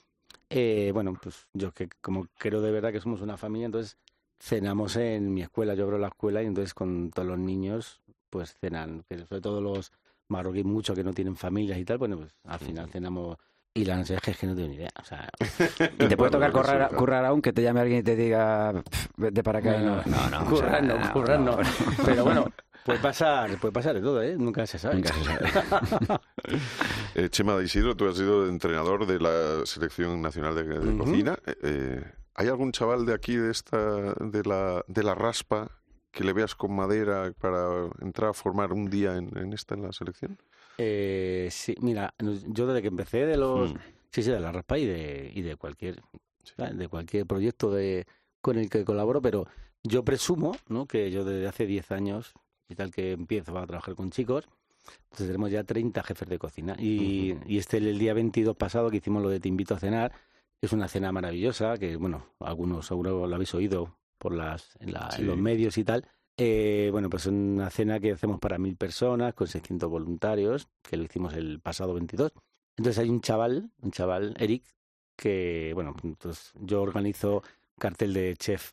[0.49, 3.97] eh, bueno, pues yo que como creo de verdad que somos una familia, entonces
[4.39, 8.55] cenamos en mi escuela, yo abro la escuela y entonces con todos los niños pues
[8.59, 9.91] cenan, que sobre todo los
[10.27, 13.37] marroquíes muchos que no tienen familias y tal, bueno, pues al final cenamos
[13.79, 15.29] y la noche es que no tengo ni idea, o sea,
[15.99, 19.07] ¿Y te puede tocar currar, currar aún que te llame alguien y te diga, "Pff,
[19.15, 19.77] vete para acá?
[19.77, 21.57] No, no, no, o currar sea, no, currar no.
[21.57, 21.69] no.
[22.05, 22.51] Pero bueno,
[22.83, 24.35] puede pasar, puede pasar de todo, ¿eh?
[24.37, 24.95] Nunca se sabe.
[24.95, 26.19] Nunca se sabe.
[27.15, 30.97] Eh, Chema de Isidro, tú has sido entrenador de la Selección Nacional de, de.
[30.97, 31.37] Cocina.
[31.45, 32.03] Eh, eh,
[32.35, 35.71] ¿Hay algún chaval de aquí, de esta, de la, de la raspa,
[36.11, 39.83] que le veas con madera para entrar a formar un día en, en esta, en
[39.83, 40.37] la selección?
[40.81, 42.13] Eh, sí, mira,
[42.47, 43.73] yo desde que empecé de los...
[43.73, 43.77] Mm.
[44.11, 46.01] Sí, sí, de la raspa y de, y de cualquier
[46.73, 48.07] de cualquier proyecto de,
[48.41, 49.45] con el que colaboro, pero
[49.83, 50.87] yo presumo ¿no?
[50.87, 52.33] que yo desde hace 10 años
[52.67, 54.45] y tal que empiezo a trabajar con chicos,
[55.03, 56.75] entonces tenemos ya 30 jefes de cocina.
[56.79, 60.11] Y, y este el día 22 pasado que hicimos lo de Te invito a cenar,
[60.61, 65.09] es una cena maravillosa, que bueno, algunos seguro lo habéis oído por las, en, la-
[65.19, 66.05] en los medios y tal.
[66.41, 70.95] Eh, bueno, pues es una cena que hacemos para mil personas con 600 voluntarios, que
[70.95, 72.31] lo hicimos el pasado 22.
[72.77, 74.63] Entonces hay un chaval, un chaval, Eric,
[75.17, 77.43] que, bueno, entonces yo organizo
[77.77, 78.71] cartel de chef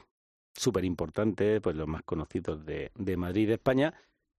[0.55, 3.95] súper importante, pues los más conocidos de, de Madrid y de España.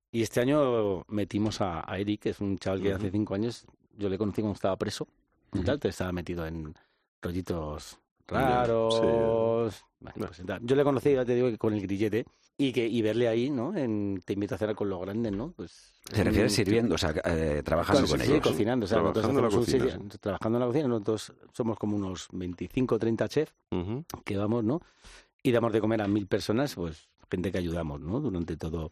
[0.09, 3.67] Y este año metimos a, a Eric, que es un chaval que hace cinco años
[3.97, 5.07] yo le conocí cuando estaba preso
[5.53, 6.73] y tal, te estaba metido en
[7.21, 9.83] rollitos raros.
[9.99, 10.59] Bueno, pues, tal.
[10.63, 12.25] yo le conocí, ya te digo, que con el grillete
[12.57, 13.75] y que y verle ahí, ¿no?
[13.75, 15.51] En, te invito a cenar con los grandes, ¿no?
[15.55, 18.43] Pues ¿Te refieres un- sirviendo, o sea, eh, trabajando con- con sí, ellos?
[18.47, 18.85] cocinando.
[18.85, 19.63] O sea, nosotros Trabajando en la un
[19.99, 20.87] cocina, Trabajando en la cocina.
[20.87, 23.53] Nosotros somos como unos 25 o 30 chefs
[24.23, 24.81] que vamos, ¿no?
[25.43, 28.19] Y damos de comer a mil personas, pues gente que ayudamos, ¿no?
[28.19, 28.91] Durante todo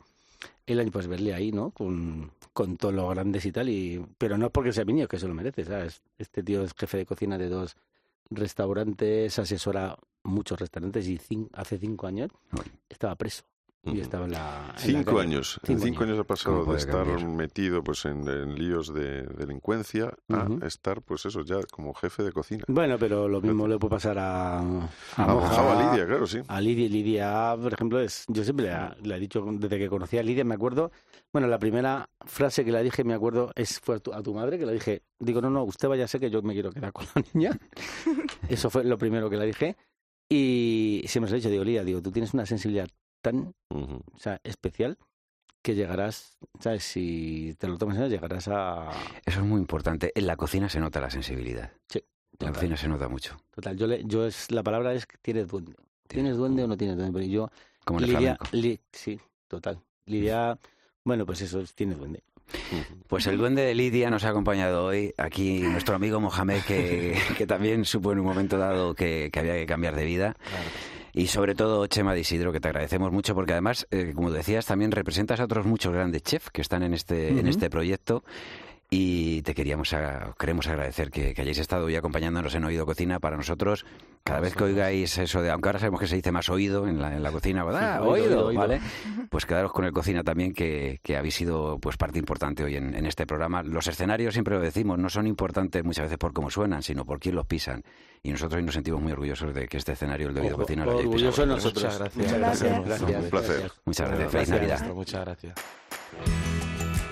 [0.66, 1.70] el año, pues verle ahí, ¿no?
[1.72, 3.70] Con, con todos los grandes y tal.
[3.70, 6.02] y Pero no es porque sea mi niño, que se lo merece, ¿sabes?
[6.18, 7.76] Este tío es jefe de cocina de dos
[8.30, 11.20] restaurantes, asesora muchos restaurantes y
[11.54, 12.32] hace cinco años
[12.90, 13.44] estaba preso.
[13.86, 14.66] Y estaba en la...
[14.68, 15.22] en la Cinco calle.
[15.22, 15.60] años.
[15.68, 17.30] En cinco años ha pasado ¿Cómo de estar cambiar?
[17.30, 20.66] metido pues en, en líos de delincuencia a Ujú.
[20.66, 22.64] estar, pues eso, ya como jefe de cocina.
[22.68, 26.40] Bueno, pero lo mismo le puede pasar a, a Ha Moja, a Lidia, claro, sí.
[26.48, 28.72] A Lidia, Lidia, por ejemplo, es, yo siempre
[29.04, 30.92] le he dicho, desde que conocí a Lidia, me acuerdo,
[31.32, 34.34] bueno, la primera frase que le dije, me acuerdo, es fue a tu, a tu
[34.34, 36.72] madre, que le dije, digo, no, no, usted vaya a ser que yo me quiero
[36.72, 37.52] quedar con la niña.
[38.50, 39.76] Eso fue lo primero que le dije.
[40.28, 42.88] Y siempre se lo he dicho, digo, Lidia, digo, tú tienes una sensibilidad
[43.32, 43.96] tan Ujú.
[44.14, 44.98] o sea, especial
[45.62, 46.84] que llegarás, ¿sabes?
[46.84, 48.92] Si te lo tomas en serio, llegarás a...
[49.26, 50.12] Eso es muy importante.
[50.14, 51.72] En la cocina se nota la sensibilidad.
[51.90, 52.04] Sí,
[52.40, 53.36] En la cocina se nota mucho.
[53.50, 55.74] Total, yo, le, yo es, la palabra es que tienes duende.
[56.08, 57.20] ¿Tienes duende o no tienes duende?
[57.20, 57.50] Pero yo
[57.84, 58.38] Como en Lidia.
[58.52, 59.80] Li- sí, total.
[60.06, 60.56] Lidia,
[61.04, 62.22] bueno, pues eso, es- tiene duende.
[63.08, 65.12] Pues el duende de Lidia nos ha acompañado hoy.
[65.18, 69.54] Aquí nuestro amigo Mohamed, que, que también supo en un momento dado que, que había
[69.56, 70.36] que cambiar de vida.
[71.16, 74.66] Y sobre todo Chema de Isidro, que te agradecemos mucho, porque además, eh, como decías,
[74.66, 78.26] también representas a otros muchos grandes chefs que están en este, en este proyecto.
[78.90, 83.20] Y te queríamos a- queremos agradecer que, que hayáis estado hoy acompañándonos en Oído Cocina.
[83.20, 83.84] Para nosotros,
[84.24, 87.02] cada vez que oigáis eso de, aunque ahora sabemos que se dice más oído en
[87.02, 88.00] la, en la cocina, ¿verdad?
[88.00, 88.60] Sí, oído, oído, oído, oído.
[88.62, 88.82] ¿vale?
[89.30, 92.94] Pues quedaros con el cocina también, que, que habéis sido pues parte importante hoy en,
[92.96, 93.64] en este programa.
[93.64, 97.20] Los escenarios, siempre lo decimos, no son importantes muchas veces por cómo suenan, sino por
[97.20, 97.84] quién los pisan.
[98.24, 100.86] Y nosotros hoy nos sentimos muy orgullosos de que este escenario, el de Oído Cocina,
[100.86, 101.84] lo hayáis pisado orgulloso de vosotros.
[102.00, 102.16] nosotros.
[102.16, 102.78] Muchas gracias.
[102.78, 103.24] Muchas gracias.
[103.24, 103.72] Un placer.
[103.86, 104.32] Muchas gracias.
[104.32, 104.82] Feliz Gracias.
[104.82, 104.94] Navidad.
[104.96, 106.65] Muchas gracias.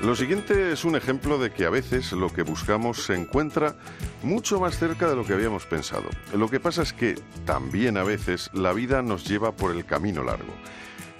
[0.03, 3.77] Lo siguiente es un ejemplo de que a veces lo que buscamos se encuentra
[4.21, 6.09] mucho más cerca de lo que habíamos pensado.
[6.35, 10.21] Lo que pasa es que también a veces la vida nos lleva por el camino
[10.21, 10.53] largo.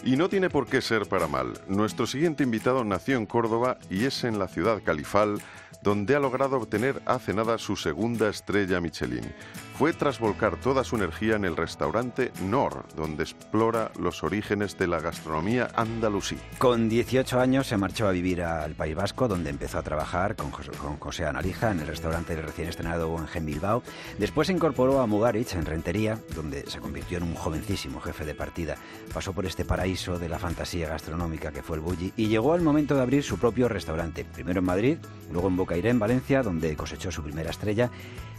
[0.04, 1.54] Y no tiene por qué ser para mal.
[1.69, 5.41] Nuestro siguiente invitado nació en Córdoba y es en la ciudad califal
[5.82, 9.34] donde ha logrado obtener hace nada su segunda estrella Michelin.
[9.78, 14.88] Fue tras volcar toda su energía en el restaurante Nor, donde explora los orígenes de
[14.88, 16.38] la gastronomía andalusí.
[16.59, 20.51] Con 18 años se marchó a vivir al País Vasco, donde empezó a trabajar con
[20.51, 23.84] José, con José en el restaurante recién estrenado Guggenheim Bilbao.
[24.17, 28.36] Después se incorporó a Mugarich en Rentería, donde se convirtió en un jovencísimo jefe de
[28.36, 28.76] partida.
[29.13, 32.61] Pasó por este paraíso de la fantasía gastronómica que fue el Bulli y llegó al
[32.61, 34.97] momento de abrir su propio restaurante, primero en Madrid,
[35.32, 37.89] luego en Bocairé, en Valencia, donde cosechó su primera estrella,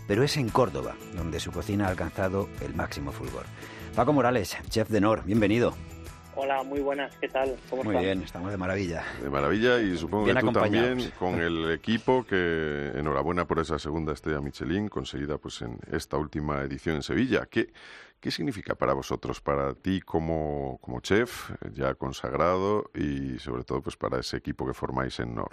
[0.07, 3.45] pero es en Córdoba, donde su cocina ha alcanzado el máximo fulgor.
[3.95, 5.75] Paco Morales, chef de Nor, bienvenido.
[6.37, 7.57] Hola, muy buenas, ¿qué tal?
[7.71, 9.05] ¿Cómo Muy bien, estamos de maravilla.
[9.23, 13.79] De maravilla y supongo Bien que tú también con el equipo que enhorabuena por esa
[13.79, 17.47] segunda estrella Michelin conseguida pues en esta última edición en Sevilla.
[17.47, 17.73] ¿Qué,
[18.19, 23.97] qué significa para vosotros, para ti como, como chef ya consagrado y sobre todo pues
[23.97, 25.53] para ese equipo que formáis en NOR?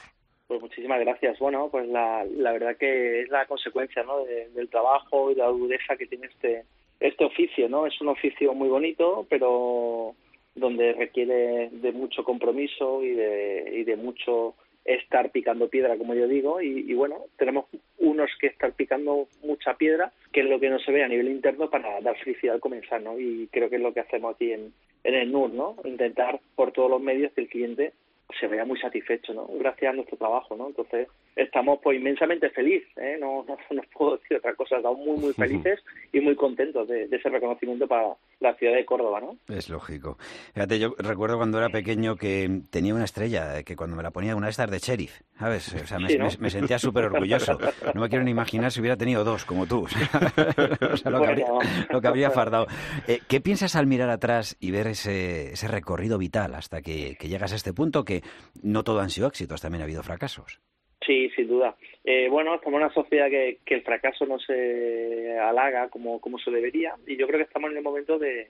[0.51, 1.39] Pues muchísimas gracias.
[1.39, 4.25] Bueno, pues la, la verdad que es la consecuencia ¿no?
[4.25, 6.65] de- del trabajo y de la dureza que tiene este,
[6.99, 7.87] este oficio, ¿no?
[7.87, 10.13] Es un oficio muy bonito, pero
[10.53, 16.27] donde requiere de mucho compromiso y de, y de mucho estar picando piedra, como yo
[16.27, 17.67] digo, y, y bueno, tenemos
[17.99, 21.29] unos que estar picando mucha piedra, que es lo que no se ve a nivel
[21.29, 23.17] interno para dar felicidad al comenzar, ¿no?
[23.17, 24.73] Y creo que es lo que hacemos aquí en,
[25.05, 25.77] en el NUR, ¿no?
[25.85, 27.93] Intentar por todos los medios que el cliente
[28.39, 29.47] se vea muy satisfecho, ¿no?
[29.47, 30.67] Gracias a nuestro trabajo, ¿no?
[30.67, 33.17] Entonces, estamos pues inmensamente felices, ¿eh?
[33.19, 35.79] No, no, no puedo decir otra cosa, estamos muy, muy felices
[36.11, 39.37] y muy contentos de, de ese reconocimiento para la ciudad de Córdoba, ¿no?
[39.55, 40.17] Es lógico.
[40.53, 44.35] Fíjate, yo recuerdo cuando era pequeño que tenía una estrella, que cuando me la ponía
[44.35, 45.73] una de estas de sheriff, ¿sabes?
[45.73, 46.25] O sea, me, Sí, ¿no?
[46.27, 47.57] me- me sentía súper orgulloso.
[47.93, 49.85] No me quiero ni imaginar si hubiera tenido dos, como tú.
[50.91, 51.69] O sea, lo, que habría, Bueno.
[51.89, 52.67] lo que habría fardado.
[53.07, 57.27] Eh, ¿Qué piensas al mirar atrás y ver ese, ese recorrido vital hasta que, que
[57.29, 58.21] llegas a este punto que
[58.61, 60.59] no todo han sido éxitos, también ha habido fracasos?
[61.05, 61.75] Sí, sin duda.
[62.03, 66.51] Eh, bueno, estamos en una sociedad que, el fracaso no se halaga como, como se
[66.51, 68.49] debería y yo creo que estamos en el momento de,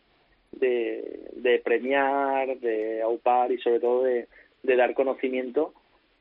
[0.52, 4.28] de, de premiar, de aupar y sobre todo de,
[4.64, 5.74] de dar conocimiento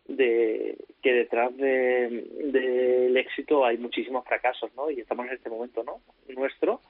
[0.06, 4.90] de que detrás de- del éxito hay muchísimos fracasos, ¿no?
[4.90, 6.00] Y estamos en este momento, ¿no?
[6.34, 6.80] Nuestro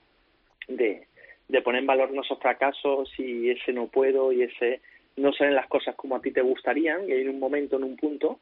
[0.68, 1.06] de,
[1.48, 4.80] de poner en valor nuestros fracasos y ese no puedo y ese
[5.16, 7.96] no salen las cosas como a ti te gustarían y hay un momento, en un
[7.96, 8.38] punto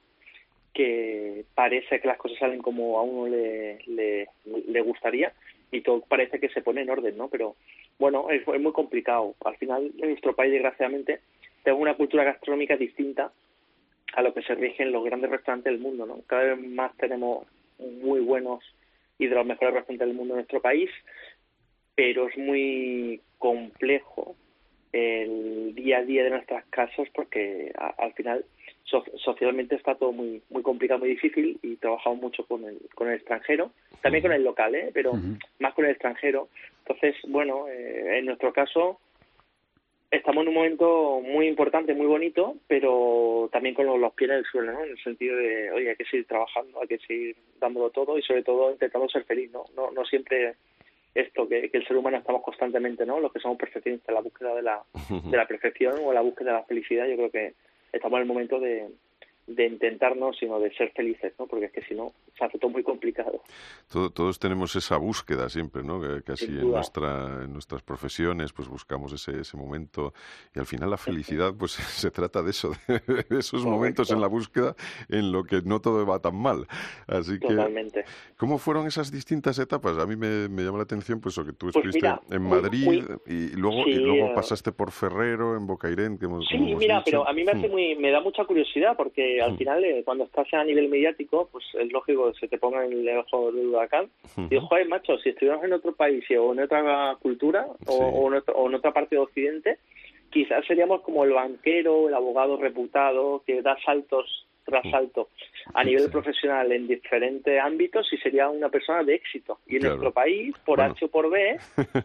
[0.78, 5.32] que parece que las cosas salen como a uno le, le, le gustaría
[5.72, 7.26] y todo parece que se pone en orden, ¿no?
[7.26, 7.56] Pero
[7.98, 9.34] bueno, es, muy complicado.
[9.44, 11.18] Al final, en nuestro país, desgraciadamente,
[11.64, 13.32] tenemos una cultura gastronómica distinta
[14.14, 16.20] a lo que se rige en los grandes restaurantes del mundo, ¿no?
[16.28, 17.44] Cada vez más tenemos
[17.80, 18.62] muy buenos
[19.18, 20.90] y de los mejores restaurantes del mundo en nuestro país,
[21.96, 24.36] pero es muy complejo
[24.92, 28.44] el día a día de nuestras casas porque al final
[28.90, 33.08] so- socialmente está todo muy muy complicado, muy difícil y trabajamos mucho con el, con
[33.08, 33.70] el extranjero,
[34.02, 34.90] también con el local, ¿eh?
[34.92, 35.12] pero
[35.58, 36.48] más con el extranjero.
[36.86, 38.98] Entonces, bueno, eh, en nuestro caso
[40.10, 44.36] estamos en un momento muy importante, muy bonito, pero también con los, los pies en
[44.38, 44.82] el suelo, ¿no?
[44.84, 48.22] En el sentido de, oye, hay que seguir trabajando, hay que seguir dándolo todo y
[48.22, 49.64] sobre todo intentando ser feliz, ¿no?
[49.76, 50.54] No, no siempre
[51.14, 53.20] esto, que, que el ser humano estamos constantemente, ¿no?
[53.20, 54.82] Los que somos perfeccionistas, la búsqueda de la,
[55.30, 57.54] de la perfección o la búsqueda de la felicidad, yo creo que
[57.92, 58.88] estamos en el momento de,
[59.48, 61.46] de intentarnos, sino de ser felices, ¿no?
[61.46, 63.42] Porque es que si no, se hace todo muy complicado.
[63.90, 66.00] Todo- todos tenemos esa búsqueda siempre, ¿no?
[66.24, 70.12] Casi en, nuestra, en nuestras profesiones, pues buscamos ese, ese momento.
[70.54, 71.72] Y al final la felicidad, pues
[72.06, 74.74] se trata de eso, de esos momentos en la búsqueda
[75.08, 76.66] en lo que no todo va tan mal.
[77.06, 78.04] Así que, Totalmente.
[78.36, 79.96] ¿cómo fueron esas distintas etapas?
[79.98, 82.42] A mí me, me llama la atención, pues, lo que tú Pues estuviste mira, en
[82.42, 86.26] muy- Madrid muy- y luego, y Sí, luego eh, pasaste por Ferrero, en Bocairén, que
[86.26, 87.04] hemos, Sí, como hemos mira, dicho.
[87.06, 87.70] pero a mí me hace Mm.
[87.72, 89.56] muy, me da mucha curiosidad porque al Mm.
[89.58, 92.92] final eh, cuando estás a nivel mediático, pues es lógico que se te ponga en
[92.92, 94.08] el ojo del huracán.
[94.48, 98.54] Digo, joder, macho, si estuviéramos en otro país o en otra cultura o, en, otro-
[98.56, 99.78] o en otra parte de Occidente,
[100.30, 105.28] quizás seríamos como el banquero, el abogado reputado que da saltos tras salto
[105.72, 106.10] a nivel Sí.
[106.10, 109.58] profesional en diferentes ámbitos y sería una persona de éxito.
[109.66, 109.94] Y en Claro.
[109.96, 110.92] nuestro país, por Bueno.
[110.92, 111.56] H o por B,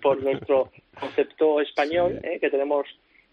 [0.02, 0.70] por nuestro
[1.00, 2.28] concepto español, Sí.
[2.30, 2.88] eh, que tenemos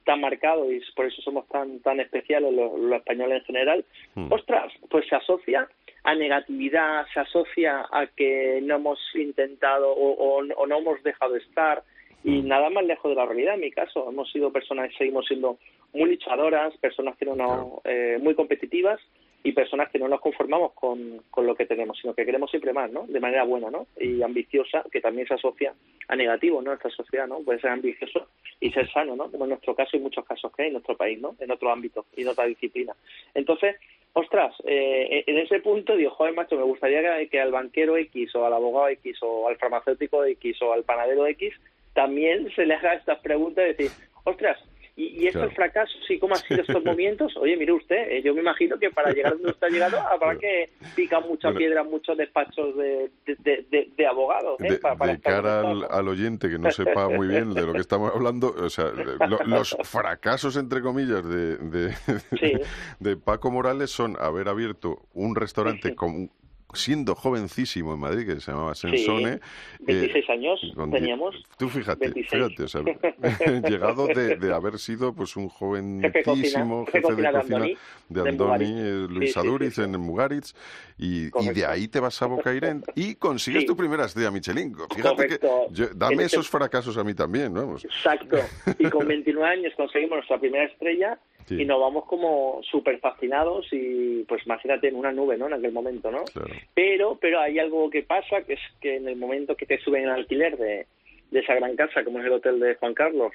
[0.04, 3.84] tan marcado y por eso somos tan tan especiales los, los españoles en general,
[4.14, 4.32] Mm.
[4.32, 5.68] ostras, pues se asocia
[6.04, 11.36] a negatividad, se asocia a que no hemos intentado o, o- o no hemos dejado
[11.36, 11.82] estar
[12.24, 12.48] y Mm.
[12.48, 14.08] nada más lejos de la realidad en mi caso.
[14.08, 15.58] Hemos sido personas, seguimos siendo
[15.94, 17.80] muy luchadoras, personas que no, Claro.
[17.84, 19.00] eh, muy competitivas
[19.42, 22.72] y personas que no nos conformamos con, con lo que tenemos, sino que queremos siempre
[22.72, 23.06] más, ¿no?
[23.06, 23.86] De manera buena, ¿no?
[23.98, 25.74] Y ambiciosa, que también se asocia
[26.08, 26.72] a negativo, ¿no?
[26.72, 27.40] Esta sociedad, ¿no?
[27.40, 28.26] Puede ser ambicioso
[28.60, 29.30] y ser sano, ¿no?
[29.30, 31.36] Como en nuestro caso y muchos casos que hay en nuestro país, ¿no?
[31.40, 32.94] En otro ámbito y en otra disciplina.
[33.34, 33.76] Entonces,
[34.12, 38.34] ostras, eh, en ese punto digo, joder, macho, me gustaría que, que al banquero X
[38.34, 41.54] o al abogado X o al farmacéutico X o al panadero X
[41.94, 43.90] también se le haga estas preguntas y decir,
[44.24, 44.58] ostras,
[45.00, 47.34] y, y esto el fracaso, sí, ¿cómo han sido estos momentos?
[47.38, 50.36] Oye, mire usted, eh, yo me imagino que para llegar donde usted ha llegado habrá
[50.36, 54.60] que picar mucha piedra muchos despachos de, de, de, de abogados.
[54.60, 54.72] ¿eh?
[54.72, 57.72] De, para, para de cara al, al, oyente que no sepa muy bien de lo
[57.72, 61.92] que estamos hablando, o sea, lo, los fracasos, entre comillas, de, de,
[62.38, 62.52] sí.
[62.98, 66.30] de, Paco Morales son haber abierto un restaurante con
[66.74, 69.34] siendo jovencísimo en Madrid, que se llamaba Sensone.
[69.78, 70.60] Sí, 26 eh, años
[70.90, 71.34] teníamos.
[71.58, 72.30] Tú fíjate, 26.
[72.30, 72.82] fíjate, o sea,
[73.68, 77.66] llegado de, de, haber sido pues un jovencísimo jefe, jefe de cocina
[78.08, 80.54] de Andoni, eh, Luis sí, Aduriz sí, en Mugaritz,
[80.98, 84.74] y, y, de ahí te vas a Bocairent y consigues tu primera estrella Michelin.
[84.74, 85.66] Fíjate Correcto.
[85.68, 87.54] que yo, dame esos fracasos a mí también.
[87.56, 88.38] Exacto.
[88.78, 91.18] Y con 29 años conseguimos nuestra primera estrella
[91.50, 91.62] Sí.
[91.62, 95.48] y nos vamos como súper fascinados y pues imagínate en una nube, ¿no?
[95.48, 96.24] En aquel momento, ¿no?
[96.24, 96.54] Claro.
[96.74, 100.04] Pero, pero hay algo que pasa, que es que en el momento que te suben
[100.04, 100.86] el alquiler de,
[101.30, 103.32] de esa gran casa, como es el hotel de Juan Carlos.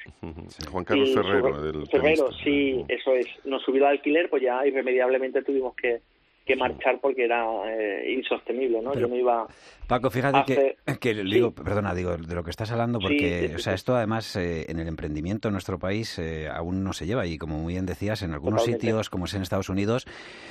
[0.47, 1.86] Sí, Juan Carlos Ferrero.
[1.86, 3.28] Ferrero, sí, eso es.
[3.45, 5.99] Nos subió el alquiler, pues ya irremediablemente tuvimos que,
[6.45, 8.91] que marchar porque era eh, insostenible, ¿no?
[8.91, 9.47] Pero, Yo no iba
[9.87, 10.77] Paco, fíjate hacer...
[10.85, 13.95] que, que digo, perdona, digo, de lo que estás hablando, porque, sí, o sea, esto
[13.95, 17.59] además eh, en el emprendimiento en nuestro país eh, aún no se lleva y como
[17.59, 18.87] muy bien decías, en algunos Totalmente.
[18.87, 20.07] sitios, como es en Estados Unidos,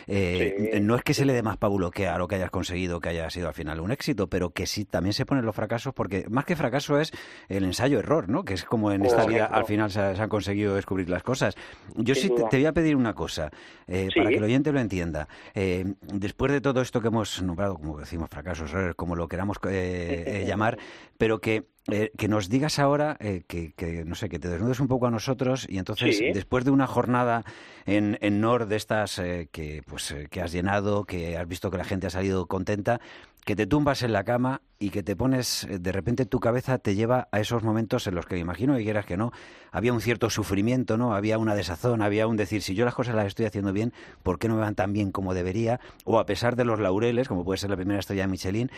[0.07, 3.01] eh, no es que se le dé más pábulo que a lo que hayas conseguido,
[3.01, 5.93] que haya sido al final un éxito, pero que sí también se ponen los fracasos,
[5.95, 7.13] porque más que fracaso es
[7.49, 8.45] el ensayo-error, ¿no?
[8.45, 11.57] Que es como en esta vida al final se, se, han conseguido descubrir las cosas.
[11.97, 13.51] Yo Sin sí te, te, voy a pedir una cosa,
[13.89, 15.29] eh, para que el oyente lo entienda.
[15.55, 20.25] Eh, después de todo esto que hemos nombrado, como decimos, fracasos, como lo queramos eh,
[20.27, 20.79] eh, llamar,
[21.19, 24.81] pero que eh, que nos digas ahora, eh, que, que, no sé, que te desnudes
[24.81, 26.33] un poco a nosotros y entonces Sí.
[26.33, 27.45] después de una jornada
[27.85, 31.71] en, en NOR de estas eh, que, pues, eh, que has llenado, que has visto
[31.71, 33.03] que la gente ha salido contenta,
[33.45, 36.79] que te tumbas en la cama y que te pones, eh, de repente tu cabeza
[36.79, 39.33] te lleva a esos momentos en los que me imagino que quieras que no,
[39.71, 41.15] había un cierto sufrimiento, ¿no?
[41.15, 43.93] Había una desazón, había un decir, si yo las cosas las estoy haciendo bien,
[44.23, 45.79] ¿por qué no me van tan bien como debería?
[46.05, 48.71] O a pesar de los laureles, como puede ser la primera estrella de Michelin,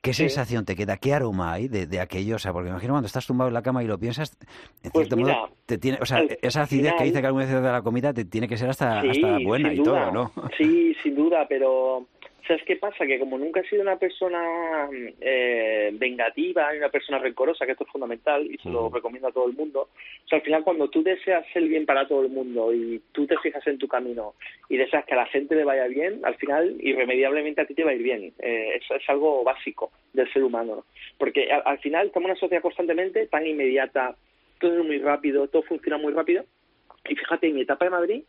[0.00, 0.22] ¿qué Sí.
[0.22, 0.96] sensación te queda?
[0.96, 2.36] ¿Qué aroma hay de, de aquello?
[2.36, 4.36] O sea, porque me imagino cuando estás tumbado en la cama y lo piensas,
[4.82, 7.44] en Pues cierto mira, modo, te tiene, o sea, esa acidez que dice que alguna
[7.44, 10.10] vez de la comida te tiene que ser hasta, Sí, hasta buena y duda.
[10.10, 10.32] todo, ¿no?
[10.56, 12.06] Sí, sin duda, pero
[12.46, 13.06] ¿sabes qué pasa?
[13.06, 14.88] Que como nunca he sido una persona
[15.20, 19.46] eh, vengativa, una persona rencorosa, que esto es fundamental y se lo recomiendo a todo
[19.46, 19.88] el mundo,
[20.24, 23.26] o sea, al final cuando tú deseas el bien para todo el mundo y tú
[23.26, 24.34] te fijas en tu camino
[24.68, 27.84] y deseas que a la gente le vaya bien, al final irremediablemente a ti te
[27.84, 28.32] va a ir bien.
[28.38, 30.76] Eh, eso es algo básico del ser humano.
[30.76, 30.84] ¿no?
[31.18, 34.16] Porque al, al final estamos en una sociedad constantemente tan inmediata,
[34.60, 36.44] todo es muy rápido, todo funciona muy rápido.
[37.08, 38.22] Y fíjate, en mi etapa de Madrid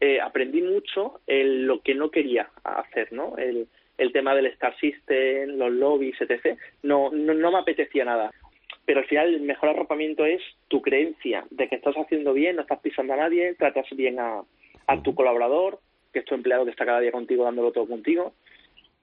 [0.00, 3.36] eh, aprendí mucho el, lo que no quería hacer, ¿no?
[3.36, 3.66] El,
[3.98, 6.58] el tema del Star System, los lobbies, etc.
[6.82, 8.30] No, no, no me apetecía nada.
[8.84, 12.62] Pero al final el mejor arropamiento es tu creencia de que estás haciendo bien, no
[12.62, 14.42] estás pisando a nadie, tratas bien a,
[14.86, 15.80] a tu colaborador,
[16.12, 18.34] que es tu empleado que está cada día contigo, dándolo todo contigo.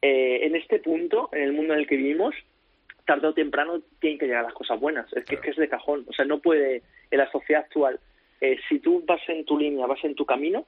[0.01, 2.35] Eh, en este punto, en el mundo en el que vivimos,
[3.05, 5.11] tarde o temprano tienen que llegar las cosas buenas.
[5.13, 6.05] Es que, es, que es de cajón.
[6.07, 6.81] O sea, no puede,
[7.11, 7.99] en la sociedad actual,
[8.41, 10.65] eh, si tú vas en tu línea, vas en tu camino,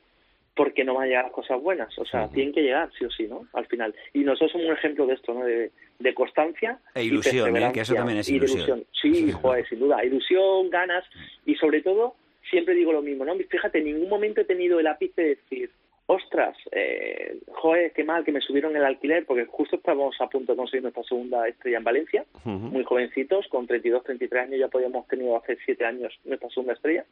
[0.55, 1.97] porque no van a llegar las cosas buenas.
[1.99, 2.33] O sea, uh -huh.
[2.33, 3.45] tienen que llegar, sí o sí, ¿no?
[3.53, 3.93] Al final.
[4.13, 5.43] Y nosotros somos un ejemplo de esto, ¿no?
[5.45, 6.79] De, de constancia.
[6.93, 7.71] E ilusión, y ¿eh?
[7.73, 8.79] Que eso también es ilusión.
[8.79, 8.85] ilusión.
[9.01, 10.03] Sí, joder, sin duda.
[10.03, 11.03] Ilusión, ganas
[11.45, 12.15] y sobre todo,
[12.49, 13.35] siempre digo lo mismo, ¿no?
[13.35, 15.69] Fíjate, en ningún momento he tenido el ápice de decir,
[16.07, 20.51] ostras, eh, joder, qué mal que me subieron el alquiler, porque justo estábamos a punto
[20.53, 22.59] de conseguir nuestra segunda estrella en Valencia, uh -huh.
[22.71, 27.05] muy jovencitos, con 32, 33 años, ya podíamos tenido hace 7 años nuestra segunda estrella.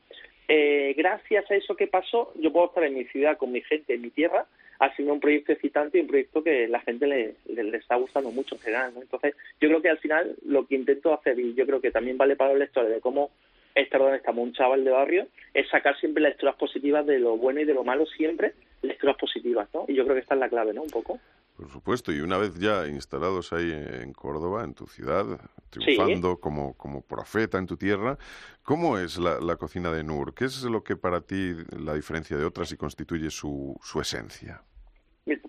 [0.48, 3.96] Eh, gracias a eso que pasó, yo puedo estar en mi ciudad, con mi gente,
[3.96, 4.46] en mi tierra,
[4.80, 8.32] haciendo un proyecto excitante y un proyecto que la gente le, le, le está gustando
[8.32, 8.92] mucho en general.
[8.94, 9.02] ¿no?
[9.02, 12.18] Entonces, yo creo que al final lo que intento hacer, y yo creo que también
[12.18, 13.32] vale para los lectores de cómo
[13.76, 17.38] estar donde estamos, un chaval de barrio, es sacar siempre las lecturas positivas de lo
[17.38, 19.86] bueno y de lo malo, siempre lecturas positivas, ¿no?
[19.88, 20.84] Y yo creo que esta es la clave, ¿no?
[20.84, 21.20] Un poco.
[21.56, 25.26] Por supuesto, y una vez ya instalados ahí en Córdoba, en tu ciudad,
[25.70, 26.42] triunfando sí.
[26.42, 28.18] como, como profeta en tu tierra,
[28.64, 30.34] ¿cómo es la, la, cocina de Nur?
[30.34, 34.64] ¿Qué es lo que para ti la diferencia de otras y constituye su, su esencia?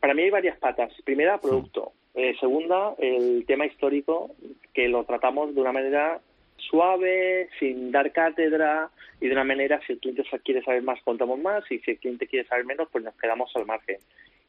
[0.01, 0.93] Para mí hay varias patas.
[1.05, 1.93] Primera, producto.
[1.95, 2.21] Sí.
[2.21, 4.37] Eh, segunda, el tema histórico,
[4.73, 6.21] que lo tratamos de una manera
[6.69, 8.91] suave, sin dar cátedra
[9.21, 11.99] y de una manera, si el cliente quiere saber más, contamos más y si el
[11.99, 13.99] cliente quiere saber menos, pues nos quedamos al margen.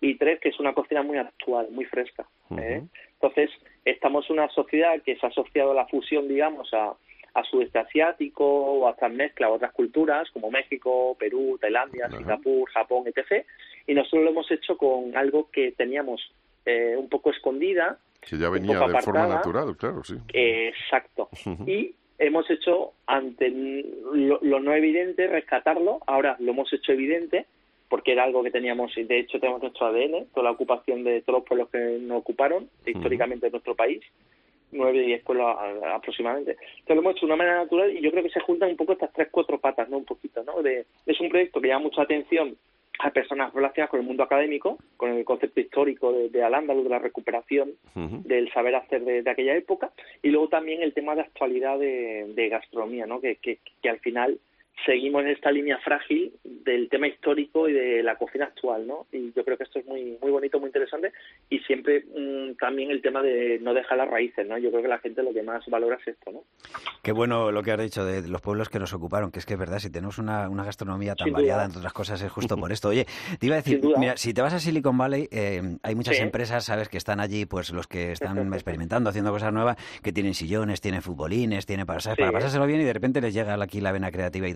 [0.01, 2.27] Y tres, que es una cocina muy actual, muy fresca.
[2.57, 2.83] ¿eh?
[3.13, 3.49] Entonces,
[3.85, 6.93] estamos en una sociedad que se ha asociado a la fusión, digamos, a,
[7.33, 12.69] a sudeste asiático o a estas mezclas, a otras culturas como México, Perú, Tailandia, Singapur,
[12.71, 13.45] Japón, etc.
[13.87, 16.21] Y nosotros lo hemos hecho con algo que teníamos
[16.65, 17.97] eh, un poco escondida.
[18.21, 20.15] Que ya venía de forma natural, claro, sí.
[20.33, 21.29] exacto.
[21.67, 25.99] Y hemos hecho, ante lo, no evidente, rescatarlo.
[26.07, 27.45] Ahora lo hemos hecho evidente
[27.89, 31.21] porque era algo que teníamos, y de hecho tenemos nuestro ADN, toda la ocupación de
[31.21, 34.01] todos los pueblos que nos ocuparon históricamente en nuestro país
[34.71, 35.55] nueve, diez pueblos
[35.93, 36.51] aproximadamente.
[36.51, 38.75] Entonces lo hemos hecho de una manera natural y yo creo que se juntan un
[38.75, 39.97] poco estas tres, cuatro patas, ¿no?
[39.97, 40.61] Un poquito, ¿no?
[40.61, 42.57] De, es un proyecto que llama mucha atención
[42.99, 46.89] a personas relacionadas con el mundo académico, con el concepto histórico de, de al de
[46.89, 49.91] la recuperación del saber hacer de, aquella época,
[50.21, 53.19] y luego también el tema de actualidad de, gastronomía, ¿no?
[53.19, 54.39] Que, que, que al final
[54.83, 59.07] seguimos en esta línea frágil del tema histórico y de la cocina actual, ¿no?
[59.11, 61.13] Y yo creo que esto es muy muy bonito, muy interesante
[61.49, 64.57] y siempre mm, también el tema de no dejar las raíces, ¿no?
[64.57, 66.43] Yo creo que la gente lo que más valora es esto, ¿no?
[67.01, 69.53] Qué bueno lo que has dicho de los pueblos que nos ocuparon, que es que
[69.53, 72.89] es verdad, si tenemos una, gastronomía tan variada, entre otras cosas, es justo por esto.
[72.89, 73.05] Oye,
[73.39, 76.65] te iba a decir, mira, si te vas a Silicon Valley, eh, hay muchas empresas,
[76.65, 80.81] ¿sabes?, que están allí, pues los que están experimentando, haciendo cosas nuevas, que tienen sillones,
[80.81, 82.17] tienen futbolines, tienen para, ¿sabes?
[82.17, 84.47] para pasárselo bien y de repente les llega aquí la vena creativa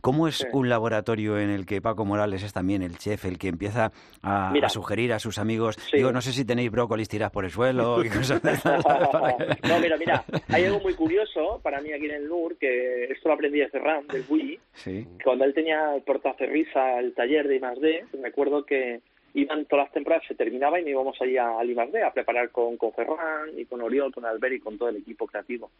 [0.00, 3.48] ¿Cómo es un laboratorio en el que Paco Morales es también el chef, el que
[3.48, 3.92] empieza
[4.22, 5.76] a, sugerir a sus amigos?
[5.92, 8.40] Digo, no sé si tenéis brócolis tirados por el suelo y cosas
[9.64, 13.28] No, mira, mira, hay algo muy curioso para mí aquí en el NUR, que esto
[13.28, 14.60] lo aprendí de Ferran, del Wii,
[15.22, 19.00] cuando él tenía el portacerrisa, el taller de I+.D., me acuerdo que
[19.34, 22.02] iban todas las temporadas, se terminaba y nos íbamos allí al I+.D.
[22.02, 25.26] a preparar con, con Ferran y con Oriol, con Albert y con todo el equipo
[25.26, 25.70] creativo.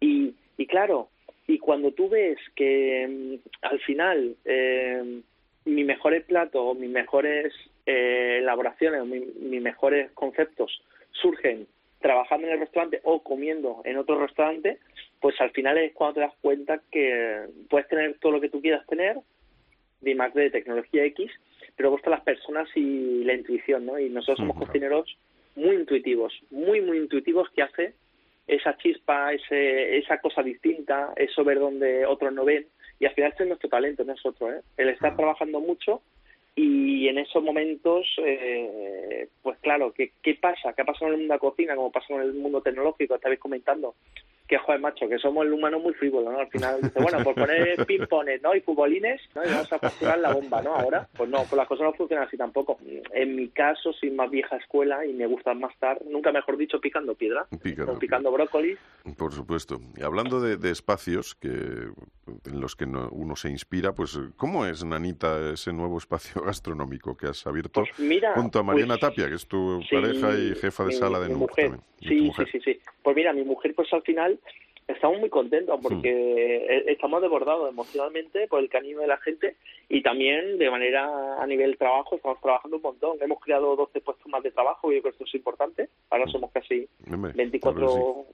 [0.00, 1.08] Y, y claro,
[1.46, 5.20] y cuando tú ves que mm, al final eh,
[5.64, 7.52] mis mejores platos, mis mejores
[7.86, 10.82] eh, elaboraciones, mis mejores conceptos
[11.12, 11.66] surgen
[12.00, 14.78] trabajando en el restaurante o comiendo en otro restaurante,
[15.20, 18.60] pues al final es cuando te das cuenta que puedes tener todo lo que tú
[18.60, 19.18] quieras tener,
[20.00, 21.30] de más de tecnología X,
[21.76, 23.98] pero gusta las personas y la intuición, ¿no?
[23.98, 25.16] Y nosotros somos cocineros
[25.54, 27.94] muy intuitivos, muy, muy intuitivos que hace
[28.46, 32.66] esa chispa, ese, esa cosa distinta, eso ver donde otros no ven.
[32.98, 34.60] Y al final este es nuestro talento, nosotros, ¿eh?
[34.76, 36.02] El estar trabajando mucho
[36.54, 40.72] y en esos momentos, eh, pues claro, ¿qué, ¿qué pasa?
[40.74, 41.74] ¿Qué ha pasado en el mundo de la cocina?
[41.74, 43.94] Como pasa en el mundo tecnológico, estabais comentando
[44.48, 46.40] que joder, macho, que somos el humano muy frívolo, ¿no?
[46.40, 48.54] Al final dice, bueno, por poner ping-pones, ¿no?
[48.54, 49.44] Y futbolines, ¿no?
[49.44, 50.74] Y vamos a facturar la bomba, ¿no?
[50.74, 52.78] Ahora, pues no, pues las cosas no funcionan así tampoco.
[53.12, 56.80] En mi caso, soy más vieja escuela y me gusta más estar, nunca mejor dicho,
[56.80, 57.46] picando piedra.
[57.62, 58.76] Picando, picando brócoli.
[59.16, 59.80] Por supuesto.
[59.96, 65.52] Y hablando de, espacios que en los que uno se inspira, pues, ¿cómo es, Nanita,
[65.52, 67.90] ese nuevo espacio gastronómico que has abierto pues
[68.34, 71.34] junto a Mariana pues Tapia, que es tu pareja y jefa de sala de mi
[71.34, 71.72] mujer.
[72.00, 72.80] Sí, sí, sí, sí.
[73.02, 74.31] Pues mira, mi mujer, pues al final
[74.88, 79.56] estamos muy contentos porque e, estamos desbordados emocionalmente por el cariño de la gente
[79.88, 83.18] y también de manera a nivel trabajo estamos trabajando un montón.
[83.20, 85.88] Hemos creado 12 puestos más de trabajo y yo creo que esto es importante.
[86.10, 88.26] Ahora somos casi 24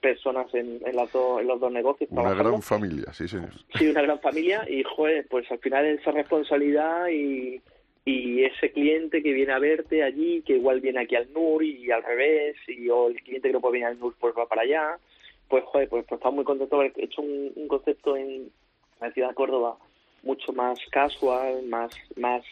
[0.00, 2.10] personas en, en, las en los dos negocios.
[2.12, 3.50] Una gran familia, sí, señor.
[3.78, 7.60] Sí, una gran familia y, joder, pues al final esa responsabilidad y,
[8.04, 11.90] y ese cliente que viene a verte allí, que igual viene aquí al NUR y
[11.90, 14.62] al revés, y o el cliente que no puede venir al NUR pues va para
[14.62, 14.98] allá
[15.48, 18.50] pues joder, pues, pues estamos muy contentos de haber hecho un, concepto en
[19.00, 19.76] la ciudad de Córdoba
[20.22, 22.44] mucho más casual, más, más,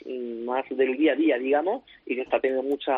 [0.45, 2.97] más del día a día, digamos, y que está teniendo mucha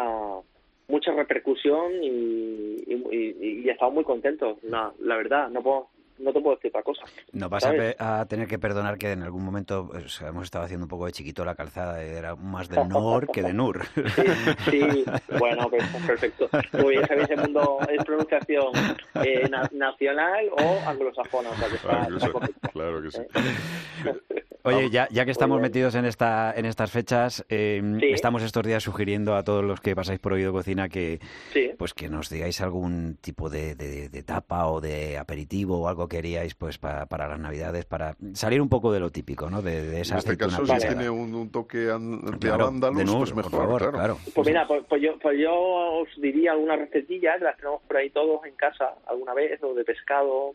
[0.88, 5.88] mucha repercusión y, y, y, estamos muy contentos, la, la verdad, no puedo
[6.19, 7.03] no te puedo decir otra cosa.
[7.33, 10.89] No vas a, tener que perdonar que en algún momento pues, hemos estado haciendo un
[10.89, 13.83] poco de chiquito la calzada, era más de Nor que de Nur.
[14.71, 15.05] Sí,
[15.39, 16.49] bueno, pues, perfecto.
[16.73, 18.73] Muy bien, sabéis, el mundo es pronunciación
[19.25, 21.51] eh, nacional o anglosajona.
[21.51, 23.23] O sea, que claro, que sí.
[24.64, 27.81] Oye, ya, ya que estamos metidos en esta en estas fechas, eh,
[28.12, 31.21] estamos estos días sugiriendo a todos los que pasáis por Oído Cocina que
[31.79, 36.18] pues que nos digáis algún tipo de, de, tapa o de aperitivo o algo que
[36.18, 39.62] haríais pues para, para las Navidades, para salir un poco de lo típico, ¿no?
[39.62, 44.18] De, de esa en este caso, si tiene un, toque de claro, pues mejor, claro.
[44.34, 48.11] Pues mira, pues, pues, yo, pues yo os diría alguna recetilla, las tenemos por ahí
[48.11, 50.54] todos en casa alguna vez, o de pescado,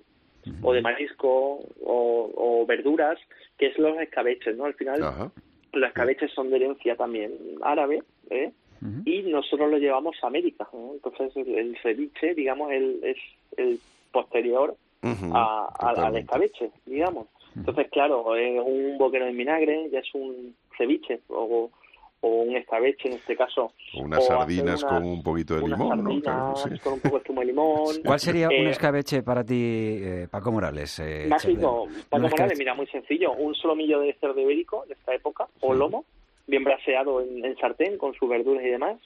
[0.61, 3.19] o de marisco o, verduras,
[3.57, 4.65] que es los escabeches, ¿no?
[4.65, 5.31] Al final
[5.73, 8.51] los escabeches son de herencia también árabe, ¿eh?
[9.05, 13.17] Y nosotros lo llevamos a América, Entonces el, ceviche, digamos, el, es
[13.55, 13.79] el
[14.11, 14.75] posterior
[15.33, 17.27] a- a- al escabeche, digamos.
[17.55, 21.69] Entonces, claro, eh, un boquerón en vinagre ya es un ceviche o,
[22.21, 23.73] o un escabeche en este caso.
[23.95, 26.19] O unas O sardinas con un poquito de limón, ¿no?
[26.21, 26.79] Claro, sí.
[26.79, 27.85] con un poco de zumo de limón.
[28.05, 30.97] ¿Cuál sería un Eh, escabeche para ti, eh, Paco Morales?
[30.99, 31.29] eh, de-
[32.09, 33.33] Paco Morales, mira, muy sencillo.
[33.33, 36.05] Un solomillo de cerdo ibérico de esta época, o lomo,
[36.47, 38.97] bien braseado en, en sartén con sus verduras y demás,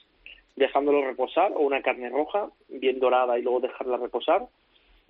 [0.56, 4.46] dejándolo reposar, o una carne roja, bien dorada y luego dejarla reposar.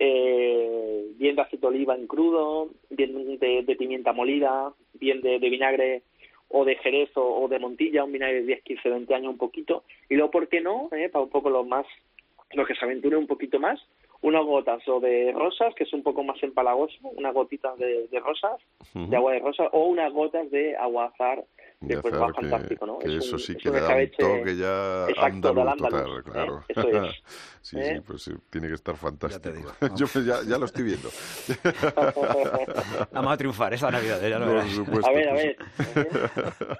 [0.01, 5.39] Eh, bien de aceite de oliva en crudo, bien de, de pimienta molida, bien de,
[5.39, 6.03] de vinagre
[6.47, 9.37] o de jerez o, o de montilla, un vinagre de 10, 15, 20 años un
[9.37, 9.83] poquito.
[10.09, 10.89] Y luego, ¿por qué no?
[10.93, 11.85] Eh, para un poco los más,
[12.53, 13.79] los que se aventuren un poquito más,
[14.21, 18.19] unas gotas o de rosas, que es un poco más empalagoso, unas gotitas de, de
[18.19, 18.59] rosas,
[18.93, 21.13] de agua de rosas, o unas gotas de agua
[21.87, 22.99] que pues azar, va que- fantástico, ¿no?
[22.99, 26.23] que Es eso un- sí es que le da un toque ya andaluz total, ¿eh?
[26.29, 26.63] claro.
[26.67, 27.15] Eso es.
[27.61, 27.93] sí, ¿eh?
[27.95, 29.55] sí, pues sí, tiene que estar fantástico.
[29.55, 31.09] digo, Yo pues ya, ya lo estoy viendo.
[33.11, 34.71] Vamos a triunfar esta Navidad, ya lo Por verás.
[34.71, 35.07] supuesto.
[35.09, 35.45] A ver, a pues-
[35.95, 36.79] ver.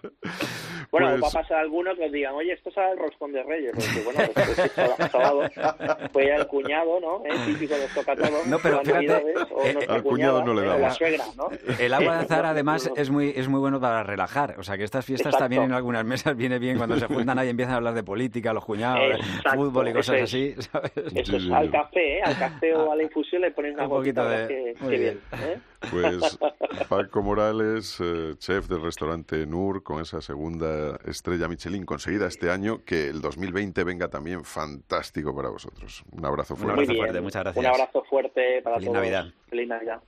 [0.92, 3.44] Bueno, Pues- va a pasar alguno que os digan, oye, esto es el roscón de
[3.44, 3.72] Reyes.
[3.76, 7.24] Porque, bueno, pues, pues, sábado- sábado fue el cuñado, ¿no?
[7.26, 7.30] ¿Eh?
[7.46, 8.40] Típico de toca todo.
[8.48, 10.66] No, pero fíjate, o eh, al cuñado no le ¿eh?
[10.66, 10.80] daba.
[10.80, 11.50] la suegra, ¿no?
[11.80, 13.02] El agua de Eh, azar, no, además, no, no.
[13.02, 14.56] es muy, es muy bueno para relajar.
[14.58, 15.44] O sea, que estas fiestas Exacto.
[15.46, 18.04] también en algunas mesas viene bien cuando se juntan ahí y empiezan a hablar de
[18.04, 19.18] política, los cuñados,
[19.54, 20.92] fútbol y cosas así, ¿sabes?
[21.16, 22.22] Eso es al café, ¿eh?
[22.24, 25.00] Al café o a la infusión le ponen una Un poquito de- que, bien.
[25.02, 25.20] bien.
[25.44, 25.60] ¿eh?
[25.92, 26.38] Pues
[26.90, 32.84] Paco Morales, eh, chef del restaurante Nur, con esa segunda estrella Michelin conseguida este año,
[32.84, 36.04] que el 2020 venga también fantástico para vosotros.
[36.12, 36.76] Un abrazo Un fuerte.
[36.76, 37.66] Muy abrazo fuerte, muchas gracias.
[37.66, 39.02] Un abrazo fuerte para Feliz todos.
[39.02, 39.26] Navidad.
[39.50, 40.02] Feliz Navidad.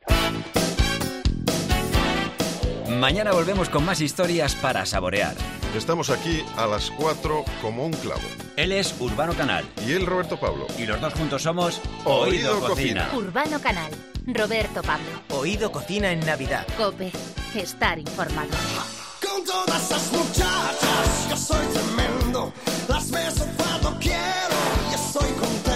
[3.00, 5.36] Mañana volvemos con más historias para saborear.
[5.76, 8.22] Estamos aquí a las 4 como un clavo.
[8.58, 10.68] Él es Urbano Canal Y él, Roberto Pablo.
[10.78, 13.06] y los dos juntos somos Oído Oído, Cocina.
[13.06, 13.10] Cocina.
[13.14, 13.92] Urbano Canal.
[14.28, 15.06] Roberto Pablo.
[15.30, 16.66] Oído Cocina en Navidad.
[16.78, 17.12] Cope.
[17.56, 18.50] Estar informado.
[19.22, 22.52] Con todas esas muchachas, yo soy tremendo.
[22.88, 24.56] Las beso cuando quiero
[24.92, 25.71] y estoy contento.